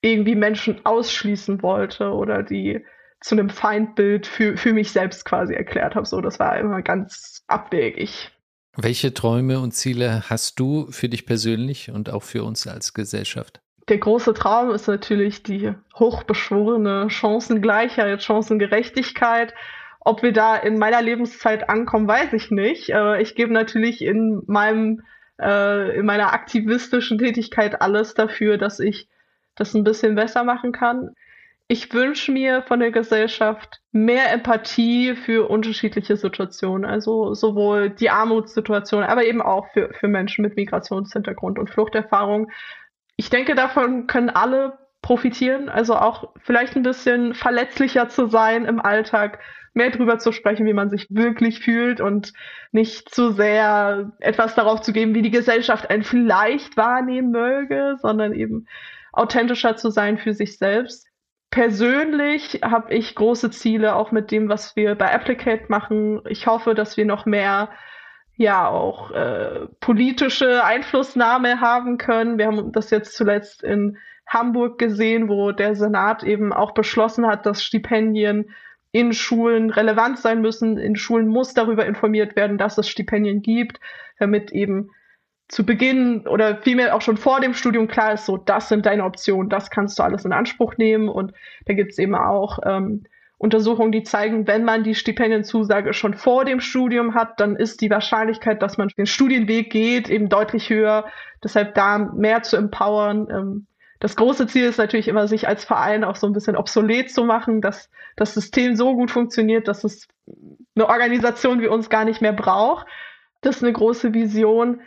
[0.01, 2.85] irgendwie Menschen ausschließen wollte oder die
[3.21, 6.05] zu einem Feindbild für, für mich selbst quasi erklärt habe.
[6.05, 8.31] So, das war immer ganz abwegig.
[8.75, 13.61] Welche Träume und Ziele hast du für dich persönlich und auch für uns als Gesellschaft?
[13.89, 19.53] Der große Traum ist natürlich die hochbeschworene Chancengleichheit, Chancengerechtigkeit
[20.05, 22.89] ob wir da in meiner Lebenszeit ankommen, weiß ich nicht.
[22.89, 25.03] Äh, ich gebe natürlich in meinem
[25.41, 29.07] äh, in meiner aktivistischen Tätigkeit alles dafür, dass ich
[29.55, 31.15] das ein bisschen besser machen kann.
[31.67, 39.03] Ich wünsche mir von der Gesellschaft mehr Empathie für unterschiedliche Situationen, also sowohl die Armutssituation,
[39.03, 42.51] aber eben auch für, für Menschen mit Migrationshintergrund und Fluchterfahrung.
[43.15, 48.79] Ich denke, davon können alle profitieren, also auch vielleicht ein bisschen verletzlicher zu sein im
[48.79, 49.39] Alltag,
[49.73, 52.33] mehr drüber zu sprechen, wie man sich wirklich fühlt und
[52.71, 58.33] nicht zu sehr etwas darauf zu geben, wie die Gesellschaft einen vielleicht wahrnehmen möge, sondern
[58.33, 58.67] eben
[59.11, 61.07] authentischer zu sein für sich selbst.
[61.49, 66.21] Persönlich habe ich große Ziele auch mit dem, was wir bei Applicate machen.
[66.27, 67.69] Ich hoffe, dass wir noch mehr
[68.35, 72.39] ja auch äh, politische Einflussnahme haben können.
[72.39, 77.45] Wir haben das jetzt zuletzt in Hamburg gesehen, wo der Senat eben auch beschlossen hat,
[77.45, 78.49] dass Stipendien
[78.93, 80.77] in Schulen relevant sein müssen.
[80.77, 83.79] In Schulen muss darüber informiert werden, dass es Stipendien gibt,
[84.19, 84.91] damit eben
[85.49, 89.03] zu Beginn oder vielmehr auch schon vor dem Studium klar ist, so, das sind deine
[89.03, 91.09] Optionen, das kannst du alles in Anspruch nehmen.
[91.09, 91.33] Und
[91.65, 93.03] da gibt es eben auch ähm,
[93.39, 97.89] Untersuchungen, die zeigen, wenn man die Stipendienzusage schon vor dem Studium hat, dann ist die
[97.89, 101.05] Wahrscheinlichkeit, dass man den Studienweg geht, eben deutlich höher.
[101.43, 103.67] Deshalb da mehr zu empowern, ähm,
[104.03, 107.23] das große Ziel ist natürlich immer, sich als Verein auch so ein bisschen obsolet zu
[107.23, 110.09] machen, dass das System so gut funktioniert, dass es
[110.75, 112.85] eine Organisation wie uns gar nicht mehr braucht.
[113.39, 114.81] Das ist eine große Vision.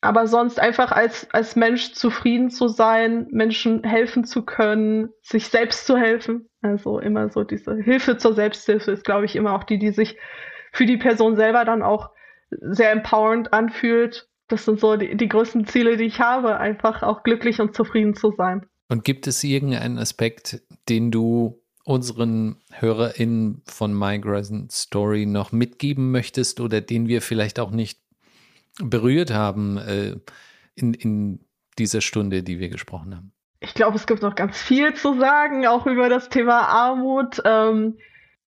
[0.00, 5.84] Aber sonst einfach als, als Mensch zufrieden zu sein, Menschen helfen zu können, sich selbst
[5.84, 6.48] zu helfen.
[6.62, 10.16] Also immer so diese Hilfe zur Selbsthilfe ist, glaube ich, immer auch die, die sich
[10.72, 12.12] für die Person selber dann auch
[12.48, 17.22] sehr empowernd anfühlt das sind so die, die größten Ziele, die ich habe, einfach auch
[17.22, 18.66] glücklich und zufrieden zu sein.
[18.88, 26.60] Und gibt es irgendeinen Aspekt, den du unseren HörerInnen von Migrant Story noch mitgeben möchtest
[26.60, 28.00] oder den wir vielleicht auch nicht
[28.82, 30.16] berührt haben äh,
[30.74, 31.40] in, in
[31.78, 33.32] dieser Stunde, die wir gesprochen haben?
[33.60, 37.42] Ich glaube, es gibt noch ganz viel zu sagen, auch über das Thema Armut.
[37.44, 37.98] Ähm,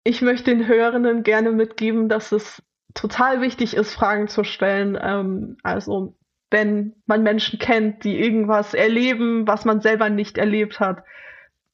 [0.03, 2.61] ich möchte den Hörenden gerne mitgeben, dass es
[2.93, 4.97] total wichtig ist, Fragen zu stellen.
[5.01, 6.15] Ähm, also
[6.49, 11.03] wenn man Menschen kennt, die irgendwas erleben, was man selber nicht erlebt hat,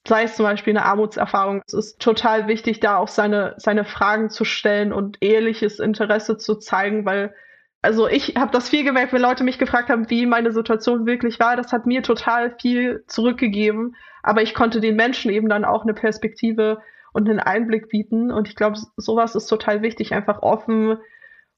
[0.07, 1.61] sei es zum Beispiel eine Armutserfahrung.
[1.65, 6.55] Es ist total wichtig, da auch seine, seine Fragen zu stellen und ehrliches Interesse zu
[6.55, 7.33] zeigen, weil
[7.81, 11.39] also ich habe das viel gemerkt, wenn Leute mich gefragt haben, wie meine Situation wirklich
[11.39, 11.55] war.
[11.55, 15.93] Das hat mir total viel zurückgegeben, aber ich konnte den Menschen eben dann auch eine
[15.93, 16.79] Perspektive
[17.13, 18.31] und einen Einblick bieten.
[18.31, 20.97] Und ich glaube, sowas ist total wichtig, einfach offen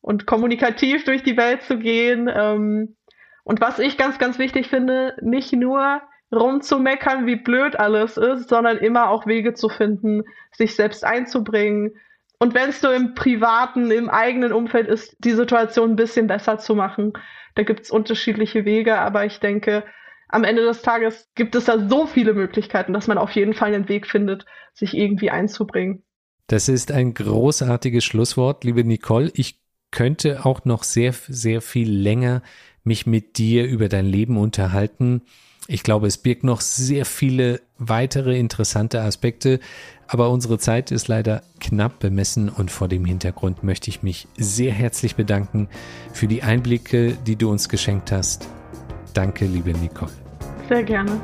[0.01, 2.29] und kommunikativ durch die Welt zu gehen.
[2.33, 2.95] Ähm,
[3.43, 8.77] und was ich ganz, ganz wichtig finde, nicht nur rumzumeckern, wie blöd alles ist, sondern
[8.77, 11.95] immer auch Wege zu finden, sich selbst einzubringen.
[12.37, 16.57] Und wenn es nur im privaten, im eigenen Umfeld ist, die Situation ein bisschen besser
[16.57, 17.13] zu machen.
[17.55, 19.83] Da gibt es unterschiedliche Wege, aber ich denke,
[20.29, 23.73] am Ende des Tages gibt es da so viele Möglichkeiten, dass man auf jeden Fall
[23.73, 26.03] einen Weg findet, sich irgendwie einzubringen.
[26.47, 29.31] Das ist ein großartiges Schlusswort, liebe Nicole.
[29.33, 29.59] Ich
[29.91, 32.41] könnte auch noch sehr, sehr viel länger
[32.83, 35.23] mich mit dir über dein Leben unterhalten.
[35.67, 39.59] Ich glaube, es birgt noch sehr viele weitere interessante Aspekte,
[40.07, 44.71] aber unsere Zeit ist leider knapp bemessen und vor dem Hintergrund möchte ich mich sehr
[44.71, 45.69] herzlich bedanken
[46.13, 48.47] für die Einblicke, die du uns geschenkt hast.
[49.13, 50.11] Danke, liebe Nicole.
[50.67, 51.19] Sehr gerne.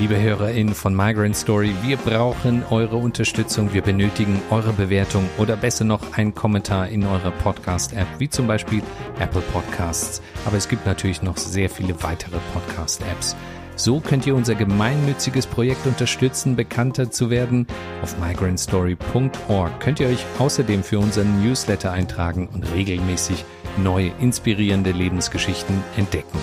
[0.00, 3.74] Liebe HörerInnen von Migrant Story, wir brauchen eure Unterstützung.
[3.74, 8.82] Wir benötigen eure Bewertung oder besser noch einen Kommentar in eurer Podcast-App, wie zum Beispiel
[9.18, 10.22] Apple Podcasts.
[10.46, 13.36] Aber es gibt natürlich noch sehr viele weitere Podcast-Apps.
[13.80, 17.66] So könnt ihr unser gemeinnütziges Projekt unterstützen, bekannter zu werden.
[18.02, 23.42] Auf migrantstory.org könnt ihr euch außerdem für unseren Newsletter eintragen und regelmäßig
[23.78, 26.38] neue, inspirierende Lebensgeschichten entdecken.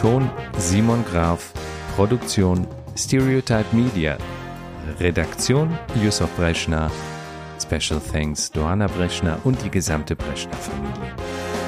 [0.00, 1.52] Ton Simon Graf,
[1.94, 2.66] Produktion
[2.96, 4.18] Stereotype Media,
[4.98, 6.90] Redaktion Yusuf Breschner,
[7.62, 11.59] Special Thanks Johanna Breschner und die gesamte Breschner Familie.